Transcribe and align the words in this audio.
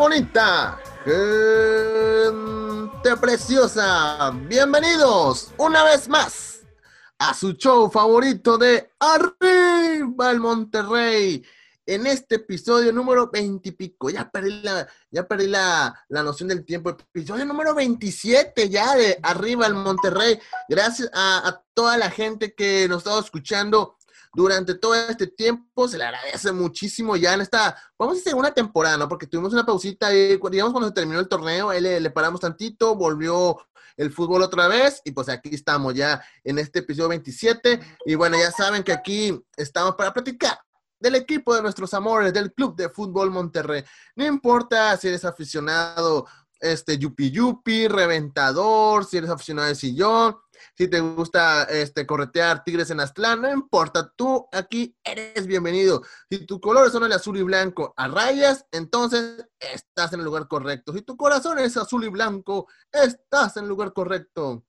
bonita, 0.00 0.80
gente 1.04 1.16
preciosa, 3.20 4.30
bienvenidos 4.48 5.52
una 5.58 5.84
vez 5.84 6.08
más 6.08 6.60
a 7.18 7.34
su 7.34 7.52
show 7.52 7.90
favorito 7.90 8.56
de 8.56 8.92
Arriba 8.98 10.30
el 10.30 10.40
Monterrey. 10.40 11.44
En 11.84 12.06
este 12.06 12.36
episodio 12.36 12.94
número 12.94 13.28
20 13.30 13.68
y 13.68 13.72
pico, 13.72 14.08
ya 14.08 14.30
perdí 14.30 14.62
la, 14.62 14.88
ya 15.10 15.28
perdí 15.28 15.48
la, 15.48 15.94
la 16.08 16.22
noción 16.22 16.48
del 16.48 16.64
tiempo. 16.64 16.88
Episodio 16.88 17.44
número 17.44 17.74
27 17.74 18.70
ya 18.70 18.96
de 18.96 19.18
Arriba 19.22 19.66
el 19.66 19.74
Monterrey. 19.74 20.40
Gracias 20.66 21.10
a, 21.12 21.46
a 21.46 21.62
toda 21.74 21.98
la 21.98 22.10
gente 22.10 22.54
que 22.54 22.88
nos 22.88 22.98
estaba 22.98 23.20
escuchando 23.20 23.98
durante 24.32 24.74
todo 24.74 24.94
este 24.94 25.26
tiempo. 25.26 25.88
Se 25.88 25.98
le 25.98 26.04
agradece 26.04 26.52
muchísimo 26.52 27.16
ya 27.16 27.34
en 27.34 27.40
esta, 27.40 27.76
vamos 27.98 28.14
a 28.14 28.18
decir 28.18 28.34
una 28.34 28.52
temporada, 28.52 28.96
¿no? 28.96 29.08
Porque 29.08 29.26
tuvimos 29.26 29.52
una 29.52 29.66
pausita, 29.66 30.14
y, 30.14 30.38
digamos 30.50 30.72
cuando 30.72 30.92
terminó 30.92 31.20
el 31.20 31.28
torneo, 31.28 31.70
ahí 31.70 31.80
le, 31.80 32.10
paramos 32.10 32.40
tantito, 32.40 32.94
volvió 32.94 33.58
el 33.96 34.12
fútbol 34.12 34.42
otra 34.42 34.66
vez 34.66 35.02
y 35.04 35.10
pues 35.10 35.28
aquí 35.28 35.50
estamos 35.52 35.94
ya 35.94 36.22
en 36.42 36.58
este 36.58 36.78
episodio 36.78 37.08
27 37.08 37.80
y 38.06 38.14
bueno, 38.14 38.38
ya 38.38 38.50
saben 38.50 38.82
que 38.82 38.92
aquí 38.92 39.38
estamos 39.56 39.94
para 39.94 40.14
platicar 40.14 40.58
del 40.98 41.16
equipo 41.16 41.54
de 41.54 41.62
nuestros 41.62 41.92
amores, 41.94 42.32
del 42.32 42.52
Club 42.52 42.76
de 42.76 42.88
Fútbol 42.88 43.30
Monterrey. 43.30 43.82
No 44.16 44.24
importa 44.24 44.96
si 44.96 45.08
eres 45.08 45.24
aficionado, 45.24 46.26
este, 46.60 46.98
yupi 46.98 47.30
yupi, 47.30 47.88
reventador, 47.88 49.06
si 49.06 49.16
eres 49.16 49.30
aficionado 49.30 49.68
de 49.68 49.74
sillón, 49.74 50.36
si 50.76 50.88
te 50.88 51.00
gusta 51.00 51.64
este, 51.64 52.06
corretear 52.06 52.64
tigres 52.64 52.90
en 52.90 53.00
Aztlán, 53.00 53.42
no 53.42 53.52
importa, 53.52 54.12
tú 54.16 54.48
aquí 54.52 54.96
eres 55.04 55.46
bienvenido. 55.46 56.02
Si 56.28 56.46
tu 56.46 56.60
color 56.60 56.90
son 56.90 57.04
el 57.04 57.12
azul 57.12 57.36
y 57.36 57.42
blanco 57.42 57.94
a 57.96 58.08
rayas, 58.08 58.66
entonces 58.70 59.46
estás 59.58 60.12
en 60.12 60.20
el 60.20 60.26
lugar 60.26 60.48
correcto. 60.48 60.92
Si 60.92 61.02
tu 61.02 61.16
corazón 61.16 61.58
es 61.58 61.76
azul 61.76 62.04
y 62.04 62.08
blanco, 62.08 62.68
estás 62.90 63.56
en 63.56 63.64
el 63.64 63.68
lugar 63.68 63.92
correcto. 63.92 64.64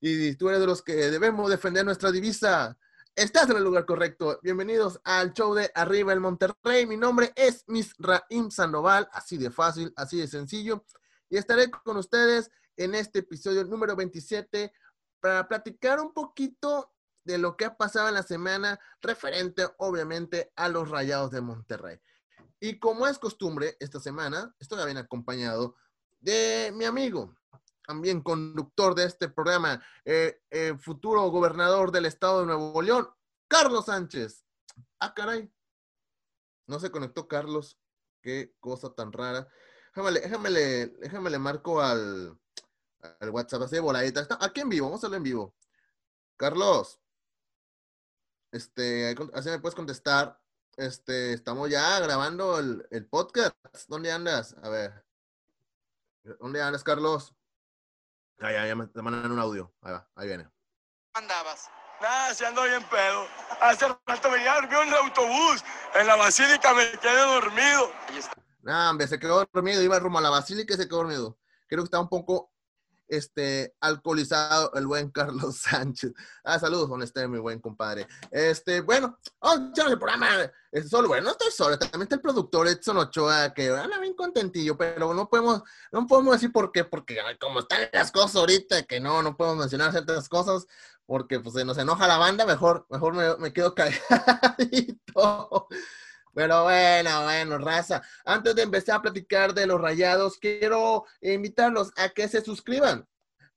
Y 0.00 0.36
tú 0.36 0.48
eres 0.48 0.60
de 0.60 0.66
los 0.66 0.82
que 0.82 0.94
debemos 0.94 1.50
defender 1.50 1.84
nuestra 1.84 2.12
divisa, 2.12 2.78
estás 3.18 3.50
en 3.50 3.56
el 3.56 3.64
lugar 3.64 3.84
correcto. 3.84 4.38
Bienvenidos 4.44 5.00
al 5.02 5.32
show 5.32 5.52
de 5.52 5.72
Arriba 5.74 6.12
el 6.12 6.20
Monterrey. 6.20 6.86
Mi 6.86 6.96
nombre 6.96 7.32
es 7.34 7.64
Misraim 7.66 8.48
Sandoval, 8.48 9.08
así 9.12 9.36
de 9.36 9.50
fácil, 9.50 9.92
así 9.96 10.18
de 10.18 10.28
sencillo. 10.28 10.84
Y 11.28 11.36
estaré 11.36 11.68
con 11.68 11.96
ustedes 11.96 12.48
en 12.76 12.94
este 12.94 13.18
episodio 13.18 13.64
número 13.64 13.96
27 13.96 14.72
para 15.20 15.48
platicar 15.48 16.00
un 16.00 16.12
poquito 16.12 16.92
de 17.24 17.38
lo 17.38 17.56
que 17.56 17.66
ha 17.66 17.76
pasado 17.76 18.08
en 18.08 18.14
la 18.14 18.22
semana 18.22 18.80
referente, 19.02 19.66
obviamente, 19.78 20.52
a 20.56 20.68
los 20.68 20.88
Rayados 20.88 21.30
de 21.30 21.40
Monterrey. 21.40 22.00
Y 22.60 22.78
como 22.78 23.06
es 23.06 23.18
costumbre, 23.18 23.76
esta 23.80 24.00
semana 24.00 24.54
estoy 24.58 24.84
bien 24.84 24.96
acompañado 24.96 25.76
de 26.20 26.72
mi 26.74 26.84
amigo, 26.84 27.36
también 27.86 28.22
conductor 28.22 28.94
de 28.94 29.04
este 29.04 29.28
programa, 29.28 29.82
eh, 30.04 30.40
eh, 30.50 30.74
futuro 30.78 31.30
gobernador 31.30 31.92
del 31.92 32.06
estado 32.06 32.40
de 32.40 32.46
Nuevo 32.46 32.82
León, 32.82 33.08
Carlos 33.46 33.86
Sánchez. 33.86 34.44
Ah, 34.98 35.14
caray. 35.14 35.50
No 36.66 36.80
se 36.80 36.90
conectó 36.90 37.28
Carlos. 37.28 37.78
Qué 38.20 38.54
cosa 38.60 38.94
tan 38.94 39.12
rara. 39.12 39.48
Déjame, 39.94 40.20
déjame, 40.20 40.50
déjame 40.50 41.30
le 41.30 41.38
marco 41.38 41.80
al, 41.80 42.38
el 43.20 43.30
WhatsApp 43.30 43.62
así 43.62 43.76
de 43.76 43.80
voladita. 43.80 44.20
Está 44.20 44.38
aquí 44.40 44.60
en 44.60 44.68
vivo, 44.68 44.86
vamos 44.86 44.98
a 44.98 45.00
hacerlo 45.00 45.16
en 45.16 45.22
vivo. 45.22 45.54
Carlos, 46.36 47.00
este, 48.52 49.14
así 49.34 49.48
me 49.48 49.58
puedes 49.58 49.74
contestar. 49.74 50.40
Este, 50.76 51.32
estamos 51.32 51.68
ya 51.68 51.98
grabando 52.00 52.58
el, 52.58 52.86
el 52.90 53.06
podcast. 53.06 53.54
¿Dónde 53.88 54.12
andas? 54.12 54.54
A 54.62 54.68
ver. 54.68 55.04
¿Dónde 56.40 56.62
andas, 56.62 56.84
Carlos? 56.84 57.34
Ah, 58.40 58.52
ya, 58.52 58.66
ya 58.66 58.76
me 58.76 58.86
te 58.86 59.02
mandan 59.02 59.32
un 59.32 59.38
audio. 59.38 59.72
Ahí 59.82 59.92
va, 59.92 60.08
ahí 60.14 60.28
viene. 60.28 60.48
andabas? 61.14 61.68
Nada, 62.00 62.32
si 62.32 62.44
ando 62.44 62.62
bien 62.62 62.84
pedo. 62.84 63.26
Hace 63.60 63.88
rato 64.06 64.30
venía 64.30 64.54
dormido 64.54 64.82
en 64.82 64.88
el 64.88 64.94
autobús. 64.94 65.64
En 65.94 66.06
la 66.06 66.14
basílica 66.14 66.72
me 66.72 66.92
quedé 66.92 67.20
dormido. 67.20 67.90
Nah, 68.62 68.90
hombre, 68.90 69.08
se 69.08 69.18
quedó 69.18 69.44
dormido. 69.52 69.82
Iba 69.82 69.98
rumbo 69.98 70.18
a 70.18 70.22
la 70.22 70.30
basílica 70.30 70.74
y 70.74 70.76
se 70.76 70.86
quedó 70.86 70.98
dormido. 70.98 71.36
Creo 71.66 71.82
que 71.82 71.86
está 71.86 71.98
un 71.98 72.08
poco 72.08 72.52
este, 73.08 73.74
alcoholizado 73.80 74.72
el 74.74 74.86
buen 74.86 75.10
Carlos 75.12 75.56
Sánchez. 75.56 76.12
Ah, 76.44 76.58
saludos 76.58 76.88
con 76.88 77.02
este, 77.02 77.26
mi 77.28 77.38
buen 77.38 77.60
compadre. 77.60 78.06
Este, 78.30 78.80
bueno, 78.80 79.18
oh, 79.40 79.54
el 79.54 79.98
programa 79.98 80.28
es 80.70 80.88
solo, 80.88 81.08
bueno, 81.08 81.24
no 81.24 81.30
estoy 81.30 81.50
solo, 81.50 81.78
también 81.78 82.02
está 82.02 82.16
el 82.16 82.20
productor 82.20 82.68
Edson 82.68 82.98
Ochoa, 82.98 83.54
que 83.54 83.70
anda 83.70 83.98
bien 83.98 84.14
contentillo, 84.14 84.76
pero 84.76 85.14
no 85.14 85.28
podemos, 85.28 85.62
no 85.90 86.06
podemos 86.06 86.34
decir 86.34 86.52
por 86.52 86.70
qué, 86.72 86.84
porque 86.84 87.18
como 87.40 87.60
están 87.60 87.88
las 87.92 88.12
cosas 88.12 88.36
ahorita, 88.36 88.82
que 88.82 89.00
no, 89.00 89.22
no 89.22 89.36
podemos 89.36 89.58
mencionar 89.60 89.92
ciertas 89.92 90.28
cosas, 90.28 90.66
porque 91.06 91.40
pues 91.40 91.54
se 91.54 91.64
nos 91.64 91.78
enoja 91.78 92.06
la 92.06 92.18
banda, 92.18 92.44
mejor, 92.44 92.86
mejor 92.90 93.14
me, 93.14 93.36
me 93.38 93.52
quedo 93.52 93.74
calladito. 93.76 95.68
Pero 96.34 96.64
bueno, 96.64 97.24
bueno, 97.24 97.58
raza. 97.58 98.02
Antes 98.24 98.54
de 98.54 98.62
empezar 98.62 98.96
a 98.96 99.02
platicar 99.02 99.54
de 99.54 99.66
los 99.66 99.80
rayados, 99.80 100.38
quiero 100.38 101.04
invitarlos 101.20 101.90
a 101.96 102.08
que 102.08 102.28
se 102.28 102.40
suscriban 102.40 103.06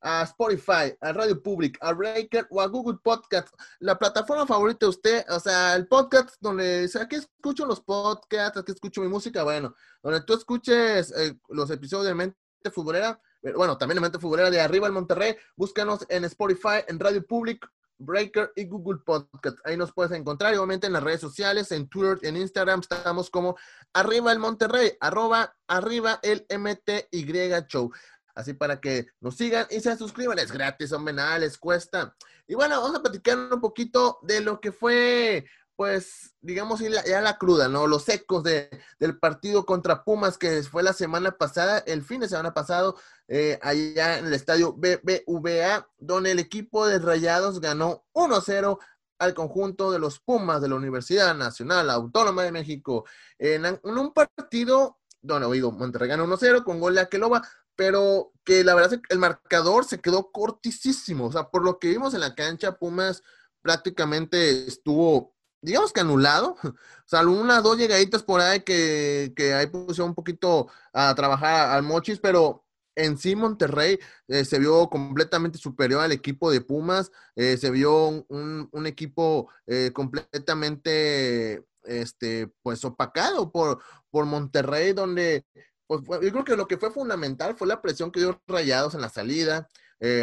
a 0.01 0.23
Spotify, 0.23 0.95
a 0.99 1.13
Radio 1.13 1.41
Public, 1.41 1.77
a 1.81 1.93
Breaker 1.93 2.47
o 2.49 2.59
a 2.59 2.67
Google 2.67 2.97
Podcast, 3.03 3.49
la 3.79 3.97
plataforma 3.97 4.47
favorita 4.47 4.85
de 4.85 4.89
usted, 4.89 5.25
o 5.29 5.39
sea, 5.39 5.75
el 5.75 5.87
podcast 5.87 6.35
donde, 6.39 6.85
o 6.85 6.87
sea, 6.87 7.03
aquí 7.03 7.17
escucho 7.17 7.65
los 7.65 7.81
podcasts, 7.81 8.57
aquí 8.57 8.71
escucho 8.71 9.01
mi 9.01 9.07
música, 9.07 9.43
bueno, 9.43 9.75
donde 10.01 10.21
tú 10.21 10.33
escuches 10.33 11.11
eh, 11.15 11.37
los 11.49 11.69
episodios 11.69 12.07
de 12.07 12.15
Mente 12.15 12.37
Futbolera, 12.73 13.21
bueno, 13.55 13.77
también 13.77 14.01
Mente 14.01 14.19
Futbolera 14.19 14.49
de 14.49 14.59
Arriba 14.59 14.87
el 14.87 14.93
Monterrey, 14.93 15.35
búscanos 15.55 16.05
en 16.09 16.25
Spotify, 16.25 16.83
en 16.87 16.99
Radio 16.99 17.25
Public 17.25 17.67
Breaker 18.01 18.51
y 18.55 18.65
Google 18.65 18.99
Podcast. 19.05 19.57
Ahí 19.63 19.77
nos 19.77 19.93
puedes 19.93 20.11
encontrar, 20.11 20.53
igualmente 20.53 20.87
en 20.87 20.93
las 20.93 21.03
redes 21.03 21.21
sociales, 21.21 21.71
en 21.71 21.87
Twitter, 21.87 22.19
en 22.23 22.37
Instagram, 22.37 22.81
estamos 22.81 23.29
como 23.29 23.57
arriba 23.93 24.31
el 24.31 24.39
Monterrey, 24.39 24.93
arroba 24.99 25.55
arriba 25.67 26.19
el 26.23 26.45
MTY 26.49 27.65
Show. 27.67 27.91
Así 28.33 28.53
para 28.53 28.79
que 28.79 29.07
nos 29.19 29.35
sigan 29.35 29.67
y 29.69 29.79
se 29.81 29.95
suscriban, 29.97 30.39
es 30.39 30.51
gratis, 30.51 30.91
hombre, 30.93 31.13
nada 31.13 31.39
les 31.39 31.57
cuesta. 31.57 32.15
Y 32.47 32.55
bueno, 32.55 32.81
vamos 32.81 32.97
a 32.97 33.01
platicar 33.01 33.37
un 33.37 33.61
poquito 33.61 34.19
de 34.23 34.41
lo 34.41 34.59
que 34.59 34.71
fue 34.71 35.45
pues, 35.75 36.35
digamos, 36.41 36.79
ya 36.79 37.21
la 37.21 37.37
cruda, 37.37 37.67
¿no? 37.67 37.87
Los 37.87 38.07
ecos 38.09 38.43
de, 38.43 38.69
del 38.99 39.17
partido 39.17 39.65
contra 39.65 40.03
Pumas 40.03 40.37
que 40.37 40.61
fue 40.63 40.83
la 40.83 40.93
semana 40.93 41.31
pasada, 41.31 41.79
el 41.79 42.03
fin 42.03 42.21
de 42.21 42.29
semana 42.29 42.53
pasado, 42.53 42.97
eh, 43.27 43.57
allá 43.61 44.19
en 44.19 44.27
el 44.27 44.33
estadio 44.33 44.73
BBVA, 44.73 45.87
donde 45.97 46.31
el 46.31 46.39
equipo 46.39 46.85
de 46.85 46.99
Rayados 46.99 47.59
ganó 47.61 48.05
1-0 48.13 48.77
al 49.19 49.33
conjunto 49.33 49.91
de 49.91 49.99
los 49.99 50.19
Pumas 50.19 50.61
de 50.61 50.69
la 50.69 50.75
Universidad 50.75 51.35
Nacional 51.35 51.89
Autónoma 51.89 52.43
de 52.43 52.51
México, 52.51 53.05
en, 53.39 53.79
un 53.83 54.13
partido, 54.13 54.99
donde, 55.21 55.51
digo, 55.51 55.71
Monterrey 55.71 56.09
ganó 56.09 56.25
1-0 56.25 56.63
con 56.63 56.79
gol 56.79 56.95
de 56.95 57.01
Aqueloba, 57.01 57.41
pero 57.75 58.33
que 58.43 58.63
la 58.63 58.75
verdad 58.75 58.99
el 59.09 59.19
marcador 59.19 59.85
se 59.85 60.01
quedó 60.01 60.31
cortísimo, 60.31 61.27
o 61.27 61.31
sea, 61.31 61.49
por 61.49 61.63
lo 61.63 61.79
que 61.79 61.89
vimos 61.89 62.13
en 62.13 62.19
la 62.19 62.35
cancha, 62.35 62.73
Pumas 62.73 63.23
prácticamente 63.61 64.67
estuvo 64.67 65.35
digamos 65.61 65.93
que 65.93 66.01
anulado, 66.01 66.57
salvo 67.05 67.33
unas 67.33 67.63
dos 67.63 67.77
llegaditas 67.77 68.23
por 68.23 68.41
ahí 68.41 68.61
que, 68.61 69.33
que 69.35 69.53
ahí 69.53 69.67
pusieron 69.67 70.09
un 70.09 70.15
poquito 70.15 70.67
a 70.93 71.13
trabajar 71.15 71.71
al 71.71 71.83
Mochis, 71.83 72.19
pero 72.19 72.65
en 72.95 73.17
sí 73.17 73.35
Monterrey 73.35 73.99
eh, 74.27 74.45
se 74.45 74.59
vio 74.59 74.89
completamente 74.89 75.57
superior 75.57 76.01
al 76.01 76.11
equipo 76.11 76.51
de 76.51 76.61
Pumas, 76.61 77.11
eh, 77.35 77.57
se 77.57 77.71
vio 77.71 78.07
un, 78.27 78.69
un 78.71 78.87
equipo 78.87 79.49
eh, 79.67 79.91
completamente, 79.93 81.65
este, 81.83 82.51
pues 82.61 82.83
opacado 82.85 83.51
por, 83.51 83.81
por 84.09 84.25
Monterrey, 84.25 84.93
donde, 84.93 85.45
pues 85.87 86.01
yo 86.21 86.31
creo 86.31 86.43
que 86.43 86.55
lo 86.55 86.67
que 86.67 86.77
fue 86.77 86.91
fundamental 86.91 87.55
fue 87.57 87.67
la 87.67 87.81
presión 87.81 88.11
que 88.11 88.19
dio 88.19 88.41
Rayados 88.47 88.95
en 88.95 89.01
la 89.01 89.09
salida, 89.09 89.67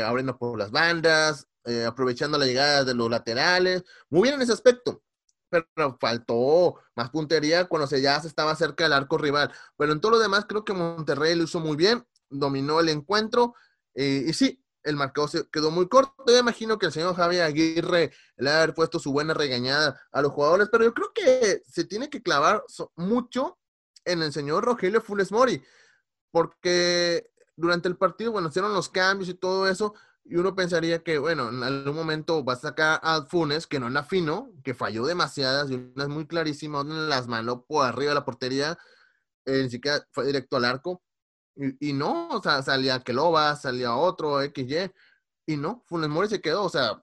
abriendo 0.04 0.36
por 0.36 0.58
las 0.58 0.70
bandas, 0.72 1.46
aprovechando 1.86 2.36
la 2.38 2.46
llegada 2.46 2.84
de 2.84 2.94
los 2.94 3.08
laterales, 3.10 3.84
muy 4.10 4.22
bien 4.22 4.34
en 4.36 4.42
ese 4.42 4.52
aspecto 4.52 5.02
pero 5.48 5.96
faltó 6.00 6.76
más 6.94 7.10
puntería 7.10 7.66
cuando 7.66 7.86
se 7.86 8.00
ya 8.00 8.20
se 8.20 8.28
estaba 8.28 8.54
cerca 8.56 8.84
del 8.84 8.92
arco 8.92 9.18
rival. 9.18 9.52
Pero 9.76 9.92
en 9.92 10.00
todo 10.00 10.12
lo 10.12 10.18
demás 10.18 10.46
creo 10.48 10.64
que 10.64 10.72
Monterrey 10.74 11.34
lo 11.34 11.44
hizo 11.44 11.60
muy 11.60 11.76
bien, 11.76 12.06
dominó 12.28 12.80
el 12.80 12.88
encuentro 12.88 13.54
eh, 13.94 14.24
y 14.28 14.32
sí, 14.32 14.62
el 14.84 14.96
marcador 14.96 15.28
se 15.28 15.48
quedó 15.50 15.70
muy 15.70 15.88
corto. 15.88 16.14
Yo 16.26 16.38
imagino 16.38 16.78
que 16.78 16.86
el 16.86 16.92
señor 16.92 17.14
Javier 17.14 17.42
Aguirre 17.42 18.12
le 18.36 18.50
ha 18.50 18.58
haber 18.58 18.74
puesto 18.74 18.98
su 18.98 19.12
buena 19.12 19.34
regañada 19.34 20.00
a 20.12 20.22
los 20.22 20.32
jugadores, 20.32 20.68
pero 20.70 20.84
yo 20.84 20.94
creo 20.94 21.12
que 21.12 21.62
se 21.66 21.84
tiene 21.84 22.08
que 22.08 22.22
clavar 22.22 22.62
mucho 22.96 23.58
en 24.04 24.22
el 24.22 24.32
señor 24.32 24.64
Rogelio 24.64 25.00
Funes 25.00 25.32
Mori, 25.32 25.62
porque 26.30 27.30
durante 27.56 27.88
el 27.88 27.96
partido, 27.96 28.32
bueno, 28.32 28.48
hicieron 28.48 28.72
los 28.72 28.88
cambios 28.88 29.28
y 29.28 29.34
todo 29.34 29.68
eso, 29.68 29.94
y 30.28 30.36
uno 30.36 30.54
pensaría 30.54 31.02
que, 31.02 31.18
bueno, 31.18 31.48
en 31.48 31.62
algún 31.62 31.96
momento 31.96 32.44
va 32.44 32.52
a 32.54 32.56
sacar 32.56 33.00
a 33.02 33.22
Funes, 33.22 33.66
que 33.66 33.80
no 33.80 33.88
la 33.88 34.00
afinó, 34.00 34.50
que 34.62 34.74
falló 34.74 35.06
demasiadas, 35.06 35.70
y 35.70 35.74
una 35.74 36.04
es 36.04 36.10
muy 36.10 36.26
clarísima, 36.26 36.82
una 36.82 37.06
las 37.06 37.28
mandó 37.28 37.64
por 37.64 37.86
arriba 37.86 38.10
de 38.10 38.14
la 38.16 38.24
portería. 38.24 38.78
eh, 39.46 39.62
ni 39.64 39.70
siquiera 39.70 40.06
fue 40.12 40.26
directo 40.26 40.56
al 40.56 40.66
arco. 40.66 41.02
Y, 41.80 41.92
no, 41.92 42.28
o 42.28 42.42
sea, 42.42 42.62
salía 42.62 43.00
Keloba, 43.02 43.56
salía 43.56 43.96
otro, 43.96 44.40
XY, 44.42 44.92
y 45.46 45.56
no, 45.56 45.82
Funes 45.86 46.08
Mori 46.10 46.28
se 46.28 46.40
quedó, 46.40 46.64
o 46.64 46.68
sea, 46.68 47.02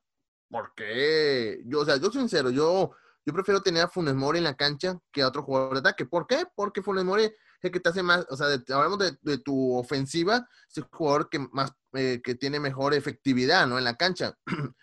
¿por 0.49 0.73
qué? 0.75 1.61
Yo, 1.65 1.81
o 1.81 1.85
sea, 1.85 1.97
yo 1.97 2.11
sincero, 2.11 2.51
yo, 2.51 2.91
yo 3.25 3.33
prefiero 3.33 3.61
tener 3.61 3.83
a 3.83 3.89
Funes 3.89 4.15
Mori 4.15 4.37
en 4.37 4.45
la 4.45 4.55
cancha 4.55 4.99
que 5.11 5.23
a 5.23 5.27
otro 5.27 5.43
jugador 5.43 5.73
de 5.73 5.79
ataque. 5.79 6.05
¿Por 6.05 6.27
qué? 6.27 6.45
Porque 6.55 6.81
Funes 6.81 7.03
Mori 7.03 7.31
es 7.61 7.71
que 7.71 7.79
te 7.79 7.89
hace 7.89 8.03
más, 8.03 8.25
o 8.29 8.37
sea, 8.37 8.47
hablamos 8.69 8.99
de, 8.99 9.37
tu 9.39 9.75
ofensiva, 9.77 10.47
es 10.69 10.77
el 10.77 10.83
jugador 10.91 11.29
que 11.29 11.39
más, 11.39 11.71
eh, 11.93 12.21
que 12.23 12.35
tiene 12.35 12.59
mejor 12.59 12.93
efectividad, 12.93 13.67
¿no? 13.67 13.77
En 13.77 13.83
la 13.83 13.95
cancha. 13.95 14.37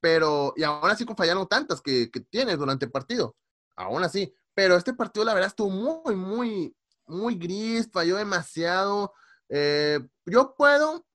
Pero, 0.00 0.52
y 0.56 0.64
aún 0.64 0.90
así 0.90 1.04
fallaron 1.16 1.46
tantas 1.46 1.80
que, 1.80 2.10
que 2.10 2.20
tienes 2.20 2.58
durante 2.58 2.86
el 2.86 2.90
partido, 2.90 3.36
aún 3.76 4.02
así. 4.02 4.34
Pero 4.54 4.76
este 4.76 4.94
partido, 4.94 5.24
la 5.24 5.34
verdad, 5.34 5.48
estuvo 5.48 5.70
muy, 5.70 6.14
muy, 6.16 6.76
muy 7.06 7.36
gris, 7.36 7.88
falló 7.92 8.16
demasiado. 8.16 9.12
Eh, 9.48 10.00
yo 10.26 10.54
puedo, 10.56 11.06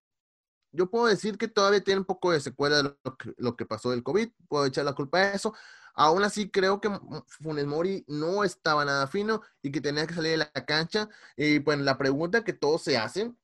yo 0.71 0.89
puedo 0.89 1.07
decir 1.07 1.37
que 1.37 1.47
todavía 1.47 1.83
tiene 1.83 1.99
un 1.99 2.05
poco 2.05 2.31
de 2.31 2.39
secuela 2.39 2.77
de 2.77 2.83
lo 2.83 3.17
que, 3.17 3.33
lo 3.37 3.55
que 3.55 3.65
pasó 3.65 3.91
del 3.91 4.03
COVID, 4.03 4.29
puedo 4.47 4.65
echar 4.65 4.85
la 4.85 4.93
culpa 4.93 5.19
de 5.19 5.35
eso. 5.35 5.53
Aún 5.97 6.23
así, 6.23 6.49
creo 6.51 6.79
que 6.79 6.91
Funes 7.25 7.65
Mori 7.65 8.05
no 8.07 8.43
estaba 8.43 8.85
nada 8.85 9.07
fino 9.07 9.41
y 9.63 9.71
que 9.71 9.81
tenía 9.81 10.05
que 10.05 10.13
salir 10.13 10.31
de 10.31 10.37
la 10.37 10.51
cancha. 10.65 11.09
Y 11.35 11.59
pues 11.59 11.79
la 11.79 11.97
pregunta 11.97 12.43
que 12.43 12.53
todos 12.53 12.83
se 12.83 12.97
hacen, 12.97 13.35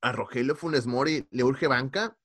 ¿a 0.00 0.12
Rogelio 0.12 0.56
Funes 0.56 0.86
Mori 0.86 1.28
le 1.30 1.44
urge 1.44 1.66
banca? 1.66 2.16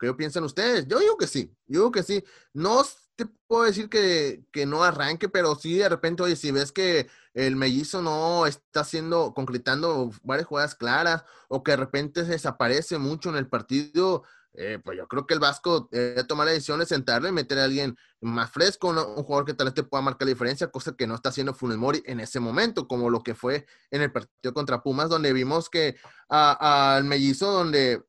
¿Qué 0.00 0.14
piensan 0.14 0.44
ustedes? 0.44 0.86
Yo 0.88 0.98
digo 0.98 1.18
que 1.18 1.26
sí, 1.26 1.54
yo 1.66 1.80
digo 1.80 1.92
que 1.92 2.02
sí. 2.02 2.24
No 2.54 2.82
te 3.16 3.26
puedo 3.46 3.64
decir 3.64 3.90
que, 3.90 4.44
que, 4.50 4.64
no 4.64 4.82
arranque, 4.82 5.28
pero 5.28 5.54
sí 5.56 5.76
de 5.76 5.88
repente, 5.90 6.22
oye, 6.22 6.36
si 6.36 6.50
ves 6.50 6.72
que 6.72 7.08
el 7.34 7.54
mellizo 7.56 8.00
no 8.00 8.46
está 8.46 8.80
haciendo, 8.80 9.34
concretando 9.34 10.10
varias 10.22 10.46
jugadas 10.48 10.74
claras, 10.74 11.24
o 11.48 11.62
que 11.62 11.72
de 11.72 11.76
repente 11.78 12.24
se 12.24 12.32
desaparece 12.32 12.96
mucho 12.96 13.28
en 13.28 13.36
el 13.36 13.48
partido, 13.48 14.24
eh, 14.54 14.78
pues 14.82 14.96
yo 14.96 15.06
creo 15.06 15.26
que 15.26 15.34
el 15.34 15.40
Vasco 15.40 15.88
debe 15.90 16.24
tomar 16.24 16.46
la 16.46 16.52
decisión 16.52 16.80
de 16.80 16.86
sentarlo 16.86 17.28
y 17.28 17.32
meter 17.32 17.58
a 17.58 17.64
alguien 17.64 17.96
más 18.20 18.50
fresco, 18.50 18.88
un 18.88 19.22
jugador 19.22 19.44
que 19.44 19.54
tal 19.54 19.66
vez 19.66 19.74
te 19.74 19.82
pueda 19.84 20.02
marcar 20.02 20.26
la 20.26 20.32
diferencia, 20.32 20.70
cosa 20.70 20.96
que 20.96 21.06
no 21.06 21.14
está 21.14 21.28
haciendo 21.28 21.54
Funes 21.54 21.78
Mori 21.78 22.02
en 22.06 22.20
ese 22.20 22.40
momento, 22.40 22.88
como 22.88 23.10
lo 23.10 23.22
que 23.22 23.34
fue 23.34 23.66
en 23.90 24.02
el 24.02 24.10
partido 24.10 24.52
contra 24.52 24.82
Pumas, 24.82 25.08
donde 25.08 25.32
vimos 25.32 25.70
que 25.70 25.96
al 26.28 27.04
mellizo, 27.04 27.52
donde 27.52 28.02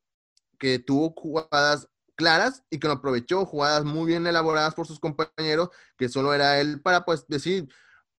que 0.58 0.78
tuvo 0.78 1.12
jugadas 1.16 1.88
claras 2.16 2.64
y 2.68 2.78
que 2.78 2.86
lo 2.86 2.94
aprovechó, 2.94 3.46
jugadas 3.46 3.84
muy 3.84 4.06
bien 4.06 4.26
elaboradas 4.26 4.74
por 4.74 4.86
sus 4.86 5.00
compañeros, 5.00 5.70
que 5.96 6.08
solo 6.08 6.34
era 6.34 6.60
él 6.60 6.80
para 6.82 7.04
pues 7.04 7.26
decir, 7.28 7.68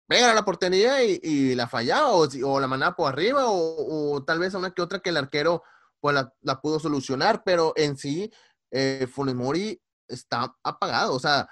pega 0.08 0.34
la 0.34 0.44
portería 0.44 1.04
y, 1.04 1.56
la 1.56 1.68
fallaba 1.68 2.10
o, 2.12 2.60
la 2.60 2.68
mandaba 2.68 2.96
por 2.96 3.14
arriba 3.14 3.44
o, 3.48 4.24
tal 4.26 4.40
vez 4.40 4.54
una 4.56 4.72
que 4.72 4.82
otra 4.82 5.00
que 5.00 5.12
el 5.12 5.18
arquero 5.18 5.64
pues 6.02 6.16
la, 6.42 6.62
pudo 6.62 6.80
solucionar, 6.80 7.44
pero 7.46 7.74
en 7.78 7.96
sí 7.98 8.32
eh, 8.72 9.08
Mori 9.36 9.82
está 10.08 10.56
apagado, 10.64 11.14
o 11.14 11.20
sea, 11.20 11.48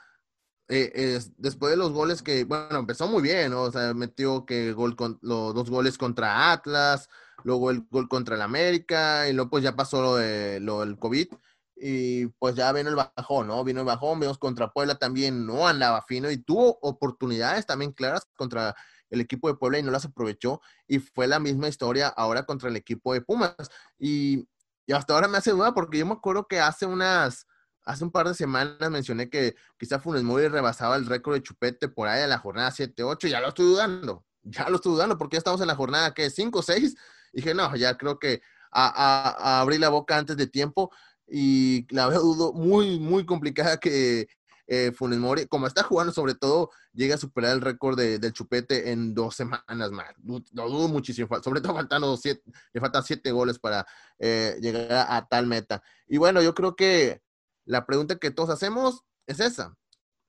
eh, 0.67 1.19
después 1.37 1.71
de 1.71 1.77
los 1.77 1.91
goles 1.91 2.21
que, 2.21 2.43
bueno, 2.43 2.79
empezó 2.79 3.07
muy 3.07 3.21
bien, 3.23 3.53
o 3.53 3.71
sea, 3.71 3.93
metió 3.93 4.45
que 4.45 4.73
gol 4.73 4.95
con, 4.95 5.17
los 5.21 5.53
dos 5.55 5.69
goles 5.69 5.97
contra 5.97 6.51
Atlas, 6.51 7.09
luego 7.43 7.71
el 7.71 7.87
gol 7.89 8.07
contra 8.09 8.35
el 8.35 8.41
América 8.41 9.27
y 9.27 9.33
luego 9.33 9.49
pues 9.49 9.63
ya 9.63 9.75
pasó 9.75 10.01
lo, 10.01 10.15
de, 10.17 10.59
lo 10.59 10.81
del 10.81 10.97
COVID 10.99 11.27
y 11.75 12.27
pues 12.27 12.55
ya 12.55 12.71
vino 12.73 12.89
el 12.89 12.95
bajón, 12.95 13.47
¿no? 13.47 13.63
Vino 13.63 13.79
el 13.79 13.85
bajón, 13.85 14.19
vimos 14.19 14.37
contra 14.37 14.71
Puebla 14.71 14.95
también 14.95 15.45
no 15.45 15.67
andaba 15.67 16.03
fino 16.03 16.29
y 16.29 16.37
tuvo 16.37 16.77
oportunidades 16.81 17.65
también 17.65 17.93
claras 17.93 18.27
contra 18.35 18.75
el 19.09 19.21
equipo 19.21 19.47
de 19.47 19.55
Puebla 19.55 19.79
y 19.79 19.83
no 19.83 19.91
las 19.91 20.05
aprovechó 20.05 20.61
y 20.87 20.99
fue 20.99 21.27
la 21.27 21.39
misma 21.39 21.67
historia 21.67 22.07
ahora 22.07 22.43
contra 22.43 22.69
el 22.69 22.75
equipo 22.75 23.13
de 23.13 23.21
Pumas. 23.21 23.55
Y, 23.97 24.47
hasta 24.91 25.13
ahora 25.13 25.27
me 25.27 25.37
hace 25.37 25.51
duda 25.51 25.71
porque 25.75 25.99
yo 25.99 26.05
me 26.07 26.13
acuerdo 26.13 26.47
que 26.47 26.59
hace 26.59 26.87
unas, 26.87 27.45
hace 27.83 28.03
un 28.03 28.09
par 28.11 28.27
de 28.27 28.33
semanas 28.33 28.89
mencioné 28.89 29.29
que 29.29 29.55
quizá 29.77 29.99
Funes 29.99 30.23
Mori 30.23 30.47
rebasaba 30.47 30.95
el 30.95 31.05
récord 31.05 31.35
de 31.35 31.43
Chupete 31.43 31.89
por 31.89 32.07
ahí 32.07 32.23
en 32.23 32.29
la 32.29 32.39
jornada 32.39 32.71
7-8 32.71 33.27
ya 33.27 33.39
lo 33.39 33.49
estoy 33.49 33.67
dudando, 33.67 34.25
ya 34.41 34.67
lo 34.67 34.77
estoy 34.77 34.93
dudando 34.93 35.15
porque 35.15 35.35
ya 35.35 35.39
estamos 35.39 35.61
en 35.61 35.67
la 35.67 35.75
jornada 35.75 36.15
que 36.15 36.31
5 36.31 36.63
6 36.63 36.95
dije 37.33 37.53
no, 37.53 37.75
ya 37.75 37.97
creo 37.97 38.17
que 38.17 38.41
a, 38.71 39.63
la 39.67 39.89
boca 39.89 40.17
antes 40.17 40.37
de 40.37 40.47
tiempo 40.47 40.91
y 41.27 41.85
la 41.93 42.07
veo 42.07 42.21
dudo 42.21 42.53
muy, 42.53 42.99
muy 42.99 43.25
complicada 43.25 43.77
que 43.77 44.27
eh, 44.71 44.91
Funes 44.91 45.17
Mori, 45.17 45.47
como 45.47 45.65
está 45.65 45.81
jugando 45.81 46.13
sobre 46.13 46.35
todo, 46.35 46.69
llegue 46.93 47.13
a 47.13 47.17
superar 47.17 47.53
el 47.53 47.61
récord 47.61 47.97
de, 47.97 48.19
del 48.19 48.33
chupete 48.33 48.91
en 48.91 49.15
dos 49.15 49.35
semanas 49.35 49.91
más. 49.91 50.13
Lo 50.23 50.69
dudo 50.69 50.87
muchísimo, 50.87 51.27
sobre 51.41 51.59
todo 51.59 51.73
faltando 51.73 52.15
siete, 52.17 52.43
le 52.71 52.79
faltan 52.79 53.03
siete 53.03 53.31
goles 53.31 53.57
para 53.57 53.87
eh, 54.19 54.59
llegar 54.61 55.07
a, 55.09 55.27
tal 55.27 55.47
meta. 55.47 55.81
Y 56.07 56.17
bueno, 56.17 56.39
yo 56.43 56.53
creo 56.53 56.75
que 56.75 57.19
la 57.65 57.87
pregunta 57.87 58.17
que 58.17 58.29
todos 58.29 58.51
hacemos 58.51 59.03
es 59.25 59.39
esa. 59.39 59.75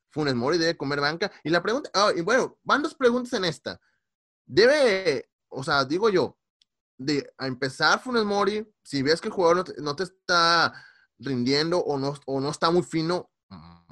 Funes 0.09 0.35
Mori 0.35 0.57
debe 0.57 0.75
comer 0.75 1.01
banca. 1.01 1.31
Y 1.45 1.51
la 1.51 1.63
pregunta, 1.63 1.91
ah, 1.93 2.11
y 2.17 2.23
bueno, 2.23 2.59
van 2.63 2.83
dos 2.83 2.95
preguntas 2.95 3.35
en 3.35 3.45
esta. 3.45 3.79
Debe, 4.47 5.31
o 5.49 5.63
sea, 5.63 5.85
digo 5.85 6.09
yo, 6.09 6.39
de 6.97 7.31
a 7.37 7.47
empezar 7.47 8.01
Funes 8.01 8.25
Mori, 8.25 8.67
si 8.83 9.03
ves 9.03 9.21
que 9.21 9.29
el 9.29 9.35
jugador 9.35 9.79
no 9.83 9.95
te 9.95 10.05
está 10.05 10.73
rindiendo 11.19 11.79
o 11.81 11.99
no, 11.99 12.15
o 12.25 12.41
no 12.41 12.49
está 12.49 12.71
muy 12.71 12.83
fino, 12.83 13.31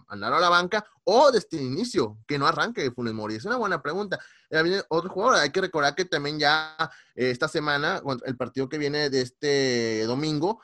andar 0.08 0.32
a 0.32 0.40
la 0.40 0.48
banca 0.48 0.84
o 1.04 1.30
desde 1.30 1.58
el 1.58 1.64
inicio, 1.64 2.18
que 2.26 2.38
no 2.38 2.46
arranque 2.46 2.90
Funes 2.90 3.14
Mori? 3.14 3.36
Es 3.36 3.44
una 3.44 3.56
buena 3.56 3.80
pregunta. 3.80 4.18
viene 4.50 4.82
otro 4.88 5.10
jugador, 5.10 5.36
hay 5.36 5.50
que 5.50 5.60
recordar 5.60 5.94
que 5.94 6.04
también 6.04 6.38
ya 6.38 6.76
eh, 7.14 7.30
esta 7.30 7.48
semana, 7.48 8.02
el 8.24 8.36
partido 8.36 8.68
que 8.68 8.78
viene 8.78 9.10
de 9.10 9.22
este 9.22 10.04
domingo, 10.06 10.60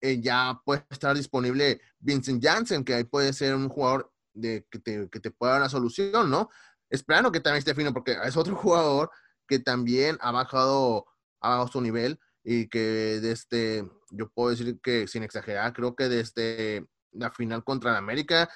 eh, 0.00 0.20
ya 0.20 0.60
puede 0.64 0.84
estar 0.90 1.16
disponible 1.16 1.80
Vincent 1.98 2.42
Janssen, 2.42 2.84
que 2.84 2.94
ahí 2.94 3.04
puede 3.04 3.32
ser 3.32 3.54
un 3.54 3.68
jugador 3.68 4.12
de, 4.32 4.66
que, 4.70 4.78
te, 4.78 5.08
que 5.10 5.20
te 5.20 5.30
pueda 5.30 5.52
dar 5.52 5.62
una 5.62 5.68
solución, 5.68 6.30
¿no? 6.30 6.50
Esperando 6.88 7.32
que 7.32 7.40
también 7.40 7.58
esté 7.58 7.74
fino, 7.74 7.92
porque 7.92 8.16
es 8.24 8.36
otro 8.36 8.54
jugador 8.56 9.10
que 9.48 9.58
también 9.58 10.18
ha 10.20 10.30
bajado, 10.30 11.06
ha 11.40 11.50
bajado 11.50 11.68
su 11.68 11.80
nivel 11.80 12.20
y 12.44 12.68
que 12.68 13.18
desde, 13.20 13.88
yo 14.10 14.28
puedo 14.30 14.50
decir 14.50 14.78
que 14.80 15.08
sin 15.08 15.22
exagerar, 15.22 15.72
creo 15.72 15.96
que 15.96 16.08
desde 16.08 16.86
la 17.12 17.30
final 17.30 17.64
contra 17.64 17.90
el 17.90 17.96
América, 17.96 18.48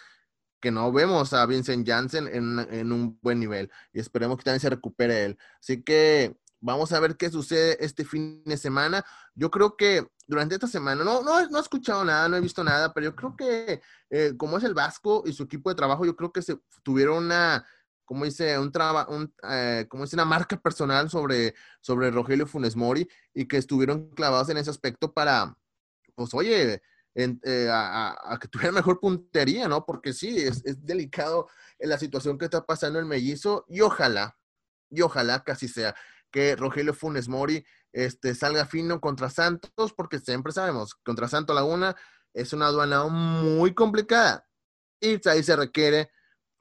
que 0.62 0.70
no 0.70 0.93
vemos 0.93 1.32
a 1.32 1.44
Vincent 1.44 1.87
Janssen 1.87 2.29
en, 2.29 2.93
un 2.93 3.19
buen 3.20 3.41
nivel 3.41 3.70
y 3.93 3.98
esperemos 3.98 4.39
que 4.39 4.44
también 4.44 4.60
se 4.60 4.70
recupere 4.70 5.25
él. 5.25 5.39
Así 5.60 5.82
que 5.82 6.37
vamos 6.60 6.93
a 6.93 7.01
ver 7.01 7.17
qué 7.17 7.31
sucede 7.31 7.84
este 7.84 8.05
fin 8.05 8.43
de 8.44 8.56
semana. 8.56 9.05
Yo 9.34 9.51
creo 9.51 9.77
que 9.77 10.06
durante 10.29 10.55
esta 10.55 10.69
semana, 10.69 11.03
no, 11.03 11.22
no, 11.22 11.46
no 11.48 11.58
he 11.58 11.60
escuchado 11.60 12.05
nada, 12.05 12.29
no 12.29 12.37
he 12.37 12.41
visto 12.41 12.63
nada, 12.63 12.94
pero 12.94 13.06
yo 13.06 13.17
creo 13.17 13.37
que 13.37 13.82
eh, 14.08 14.34
como 14.39 14.56
es 14.56 14.63
el 14.63 14.72
Vasco 14.72 15.25
y 15.27 15.32
su 15.32 15.43
equipo 15.43 15.69
de 15.69 15.75
trabajo, 15.75 16.06
yo 16.06 16.15
creo 16.15 16.32
que 16.32 16.43
se 16.43 16.56
tuvieron 16.84 17.25
una 17.25 17.67
como 18.05 18.25
dice, 18.27 18.58
un 18.58 18.70
trabajo, 18.70 19.27
eh, 19.48 19.87
como 19.89 20.05
dice, 20.05 20.17
una 20.17 20.25
marca 20.27 20.60
personal 20.60 21.08
sobre, 21.08 21.55
sobre 21.81 22.10
Rogelio 22.10 22.46
Funes 22.46 22.77
Mori 22.77 23.08
y 23.32 23.46
que 23.46 23.56
estuvieron 23.56 24.10
clavados 24.10 24.51
en 24.51 24.58
ese 24.58 24.69
aspecto 24.69 25.15
para, 25.15 25.56
pues, 26.15 26.34
oye, 26.34 26.82
eh, 27.15 27.69
a, 27.71 28.39
que 28.41 28.49
tuviera 28.49 28.73
mejor 28.73 29.01
puntería, 29.01 29.69
¿no? 29.69 29.85
Porque 29.85 30.13
sí, 30.13 30.37
es, 30.39 30.65
es 30.65 30.85
delicado 30.85 31.49
en 31.79 31.91
la 31.91 31.99
situación 31.99 32.39
que 32.39 32.47
está 32.47 32.65
pasando 32.65 32.99
el 32.99 33.07
mellizo 33.07 33.65
y 33.69 33.81
ojalá, 33.81 34.37
y 34.91 35.03
ojalá 35.03 35.43
casi 35.45 35.69
sea 35.69 35.95
que 36.31 36.57
Rogelio 36.57 36.95
Funes 36.95 37.29
Mori 37.29 37.65
este, 37.93 38.35
salga 38.35 38.67
fino 38.67 39.01
contra 39.01 39.29
Santos, 39.29 39.93
porque 39.93 40.19
siempre 40.19 40.53
sabemos, 40.53 40.95
contra 40.95 41.29
Santo 41.29 41.53
Laguna 41.53 41.95
es 42.33 42.53
una 42.55 42.67
aduana 42.67 43.05
muy 43.05 43.75
complicada 43.75 44.47
y 45.01 45.21
ahí 45.29 45.43
se 45.43 45.57
requiere 45.57 46.11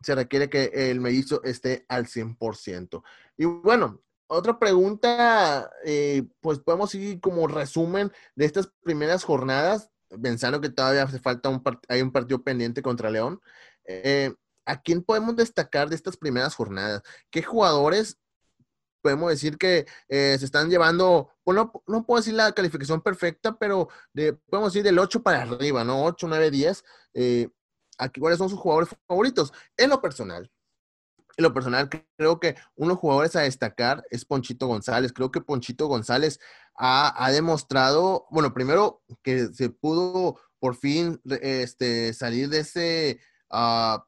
se 0.02 0.16
requiere 0.16 0.50
que 0.50 0.72
el 0.74 1.00
mellizo 1.00 1.44
esté 1.44 1.86
al 1.88 2.08
100%. 2.08 3.04
Y 3.38 3.46
bueno, 3.46 4.02
otra 4.28 4.58
pregunta, 4.60 5.72
eh, 5.86 6.24
pues 6.40 6.60
podemos 6.60 6.90
seguir 6.90 7.20
como 7.20 7.48
resumen 7.48 8.12
de 8.36 8.46
estas 8.46 8.72
primeras 8.82 9.24
jornadas, 9.24 9.91
pensando 10.22 10.62
que 10.62 10.70
todavía 10.70 11.04
hace 11.04 11.20
falta 11.20 11.50
un, 11.50 11.62
hay 11.88 12.02
un 12.02 12.12
partido 12.12 12.44
pendiente 12.44 12.82
contra 12.82 13.10
León. 13.10 13.42
Eh, 13.86 14.34
¿A 14.66 14.82
quién 14.82 15.04
podemos 15.04 15.36
destacar 15.36 15.90
de 15.90 15.96
estas 15.96 16.18
primeras 16.18 16.56
jornadas? 16.56 17.02
¿Qué 17.30 17.42
jugadores 17.42 18.18
podemos 19.02 19.32
decir 19.32 19.58
que 19.58 19.88
eh, 20.10 20.36
se 20.38 20.46
están 20.46 20.70
llevando, 20.70 21.30
bueno, 21.44 21.72
no, 21.88 22.06
puedo 22.06 22.20
decir 22.22 22.36
la 22.36 22.52
calificación 22.52 23.02
perfecta, 23.02 23.58
pero 23.58 23.90
de, 24.14 24.34
podemos 24.34 24.72
decir 24.72 24.84
del 24.84 25.00
8 25.00 25.24
para 25.24 25.42
arriba, 25.42 25.84
¿no? 25.84 26.04
8, 26.06 26.28
9, 26.28 26.52
10 26.52 26.84
aquí 28.02 28.20
cuáles 28.20 28.40
son 28.40 28.50
sus 28.50 28.60
jugadores 28.60 28.90
favoritos. 29.08 29.54
En 29.78 29.90
lo 29.90 30.02
personal, 30.02 30.52
lo 31.42 31.54
personal, 31.54 31.90
creo 32.18 32.40
que 32.40 32.56
uno 32.76 32.90
de 32.90 32.94
los 32.94 33.00
jugadores 33.00 33.36
a 33.36 33.42
destacar 33.42 34.04
es 34.10 34.26
Ponchito 34.26 34.68
González. 34.68 35.14
Creo 35.14 35.32
que 35.32 35.42
Ponchito 35.42 35.88
González 35.88 36.40
ha, 36.76 37.30
demostrado, 37.32 38.26
bueno, 38.32 38.54
primero 38.54 39.04
que 39.24 39.48
se 39.54 39.70
pudo 39.70 40.40
por 40.60 40.76
fin 40.76 41.20
este, 41.26 42.14
salir 42.14 42.50
de 42.50 42.60
ese, 42.60 43.20
uh, 43.52 44.00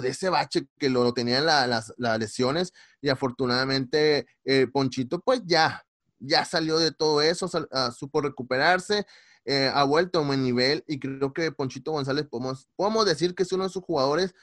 de 0.00 0.08
ese 0.08 0.28
bache 0.28 0.66
que 0.78 0.88
lo 0.88 1.12
tenían 1.12 1.46
las, 1.46 1.92
lesiones 1.98 2.72
y 3.00 3.08
afortunadamente 3.08 4.26
eh, 4.44 4.66
Ponchito 4.66 5.20
pues 5.20 5.42
ya, 5.44 5.84
ya 6.18 6.44
salió 6.44 6.78
de 6.78 6.92
todo 6.92 7.22
eso, 7.22 7.50
ah, 7.72 7.90
supo 7.90 8.20
recuperarse, 8.20 9.06
eh, 9.44 9.70
ha 9.72 9.84
vuelto 9.84 10.18
a 10.18 10.22
un 10.22 10.28
buen 10.28 10.42
nivel 10.42 10.84
y 10.86 10.98
creo 10.98 11.32
que 11.32 11.50
Ponchito 11.52 11.92
González 11.92 12.26
podemos, 12.30 12.68
podemos 12.76 13.04
decir 13.06 13.34
que 13.34 13.42
es 13.42 13.52
uno 13.52 13.64
de 13.64 13.70
sus 13.70 13.82
jugadores 13.82 14.34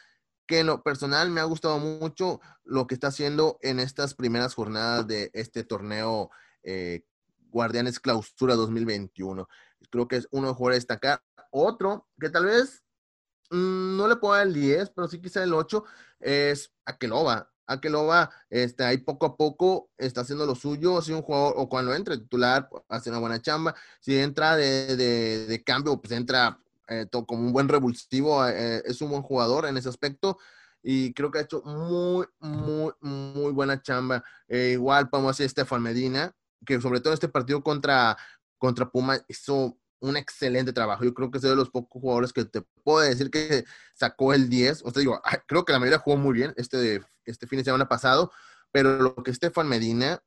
que 0.49 0.61
en 0.61 0.65
lo 0.65 0.81
personal 0.81 1.29
me 1.29 1.41
ha 1.41 1.43
gustado 1.43 1.77
mucho 1.77 2.41
lo 2.63 2.87
que 2.87 2.95
está 2.95 3.09
haciendo 3.09 3.59
en 3.61 3.79
estas 3.79 4.15
primeras 4.15 4.55
jornadas 4.55 5.05
de 5.05 5.29
este 5.35 5.63
torneo 5.63 6.31
eh, 6.63 7.03
Guardianes 7.51 7.99
Clausura 7.99 8.55
2021. 8.55 9.47
Creo 9.91 10.07
que 10.07 10.15
es 10.15 10.27
uno 10.31 10.47
de 10.47 10.47
los 10.47 10.57
jugadores 10.57 10.79
destacar. 10.79 11.21
Otro 11.51 12.07
que 12.19 12.31
tal 12.31 12.45
vez 12.45 12.83
mm, 13.51 13.95
no 13.95 14.07
le 14.07 14.15
puedo 14.15 14.33
dar 14.33 14.47
el 14.47 14.55
10, 14.55 14.89
pero 14.89 15.07
sí 15.07 15.21
quizá 15.21 15.43
el 15.43 15.53
8, 15.53 15.83
es 16.19 16.73
Akeloba. 16.83 17.51
Akeloba, 17.67 18.31
este, 18.49 18.83
ahí 18.83 18.97
poco 18.97 19.27
a 19.27 19.37
poco 19.37 19.91
está 19.99 20.21
haciendo 20.21 20.47
lo 20.47 20.55
suyo, 20.55 20.99
si 21.03 21.13
un 21.13 21.21
jugador, 21.21 21.53
o 21.57 21.69
cuando 21.69 21.93
entra 21.93 22.17
titular, 22.17 22.67
hace 22.87 23.11
una 23.11 23.19
buena 23.19 23.39
chamba, 23.39 23.75
si 23.99 24.17
entra 24.17 24.55
de, 24.55 24.95
de, 24.97 25.63
cambio, 25.63 26.01
pues 26.01 26.11
entra 26.11 26.59
eh, 26.89 27.07
como 27.27 27.43
un 27.43 27.53
buen 27.53 27.67
revulsivo, 27.67 28.47
eh, 28.47 28.81
es 28.85 29.01
un 29.01 29.09
buen 29.11 29.21
jugador 29.21 29.65
en 29.65 29.77
ese 29.77 29.89
aspecto, 29.89 30.37
y 30.81 31.13
creo 31.13 31.31
que 31.31 31.39
ha 31.39 31.41
hecho 31.41 31.61
muy, 31.63 32.25
muy, 32.39 32.93
muy 33.01 33.51
buena 33.51 33.81
chamba. 33.81 34.23
Eh, 34.47 34.71
igual 34.73 35.09
podemos 35.09 35.35
decir 35.35 35.47
Estefan 35.47 35.81
Medina, 35.81 36.33
que 36.65 36.79
sobre 36.81 36.99
todo 36.99 37.13
en 37.13 37.15
este 37.15 37.27
partido 37.27 37.61
contra, 37.63 38.17
contra 38.57 38.89
Puma 38.89 39.19
hizo 39.27 39.77
un 39.99 40.17
excelente 40.17 40.71
trabajo. 40.73 41.03
Yo 41.03 41.13
creo 41.13 41.29
que 41.29 41.37
es 41.37 41.41
de 41.41 41.55
los 41.55 41.69
pocos 41.69 42.01
jugadores 42.01 42.31
que 42.31 42.45
te 42.45 42.61
puedo 42.83 42.99
decir 42.99 43.29
que 43.29 43.65
sacó 43.93 44.33
el 44.33 44.49
10. 44.49 44.83
O 44.85 44.91
sea, 44.91 45.01
digo, 45.01 45.21
creo 45.47 45.65
que 45.65 45.73
la 45.73 45.79
mayoría 45.79 45.99
jugó 45.99 46.17
muy 46.17 46.33
bien 46.33 46.53
este, 46.57 47.01
este 47.25 47.47
fin 47.47 47.59
de 47.59 47.65
semana 47.65 47.87
pasado, 47.87 48.31
pero 48.71 48.97
lo 48.97 49.15
que 49.15 49.31
Estefan 49.31 49.67
Medina, 49.67 50.23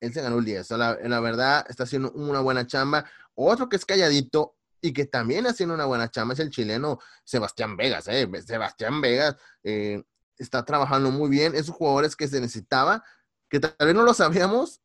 él 0.00 0.12
se 0.12 0.22
ganó 0.22 0.38
el 0.38 0.44
10. 0.44 0.70
la, 0.72 0.98
la, 1.02 1.20
verdad, 1.20 1.64
está 1.68 1.84
haciendo 1.84 2.10
una 2.12 2.40
buena 2.40 2.66
chamba. 2.66 3.04
Otro 3.34 3.68
que 3.68 3.76
es 3.76 3.84
calladito 3.84 4.56
y 4.84 4.92
que 4.92 5.06
también 5.06 5.46
haciendo 5.46 5.74
una 5.74 5.86
buena 5.86 6.10
chamba 6.10 6.34
es 6.34 6.40
el 6.40 6.50
chileno 6.50 6.98
Sebastián 7.24 7.74
Vegas. 7.74 8.06
¿eh? 8.08 8.28
Sebastián 8.46 9.00
Vegas 9.00 9.34
eh, 9.62 10.04
está 10.36 10.62
trabajando 10.66 11.10
muy 11.10 11.30
bien. 11.30 11.54
Esos 11.54 11.74
jugadores 11.74 12.14
que 12.14 12.28
se 12.28 12.38
necesitaba, 12.38 13.02
que 13.48 13.60
tal 13.60 13.74
vez 13.78 13.94
no 13.94 14.02
lo 14.02 14.12
sabíamos, 14.12 14.82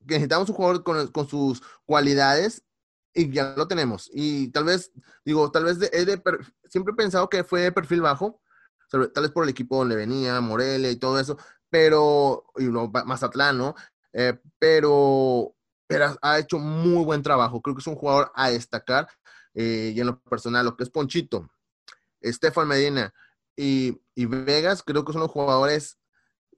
que 0.00 0.14
necesitamos 0.14 0.48
un 0.48 0.56
jugador 0.56 0.82
con, 0.82 1.06
con 1.12 1.28
sus 1.28 1.62
cualidades 1.86 2.64
y 3.14 3.30
ya 3.30 3.54
lo 3.56 3.68
tenemos. 3.68 4.10
Y 4.12 4.48
tal 4.48 4.64
vez, 4.64 4.90
digo, 5.24 5.52
tal 5.52 5.66
vez 5.66 5.78
de, 5.78 5.88
de, 5.88 6.20
siempre 6.68 6.92
he 6.92 6.96
pensado 6.96 7.28
que 7.28 7.44
fue 7.44 7.60
de 7.60 7.70
perfil 7.70 8.00
bajo, 8.00 8.42
tal 8.90 9.08
vez 9.14 9.30
por 9.30 9.44
el 9.44 9.50
equipo 9.50 9.76
donde 9.76 9.94
venía, 9.94 10.40
Morelia 10.40 10.90
y 10.90 10.96
todo 10.96 11.20
eso, 11.20 11.38
pero, 11.70 12.44
y 12.56 12.64
no, 12.64 12.88
Mazatlán, 12.88 13.56
¿no? 13.56 13.76
Eh, 14.12 14.36
pero, 14.58 15.54
pero 15.88 16.16
ha 16.22 16.38
hecho 16.38 16.58
muy 16.58 17.04
buen 17.04 17.22
trabajo. 17.22 17.60
Creo 17.60 17.74
que 17.74 17.80
es 17.80 17.86
un 17.88 17.96
jugador 17.96 18.30
a 18.36 18.50
destacar. 18.50 19.08
Eh, 19.54 19.92
y 19.96 20.00
en 20.00 20.06
lo 20.06 20.20
personal, 20.20 20.64
lo 20.64 20.76
que 20.76 20.84
es 20.84 20.90
Ponchito, 20.90 21.50
Estefan 22.20 22.68
Medina 22.68 23.12
y, 23.56 24.00
y 24.14 24.26
Vegas, 24.26 24.84
creo 24.84 25.04
que 25.04 25.12
son 25.12 25.22
los 25.22 25.30
jugadores 25.32 25.98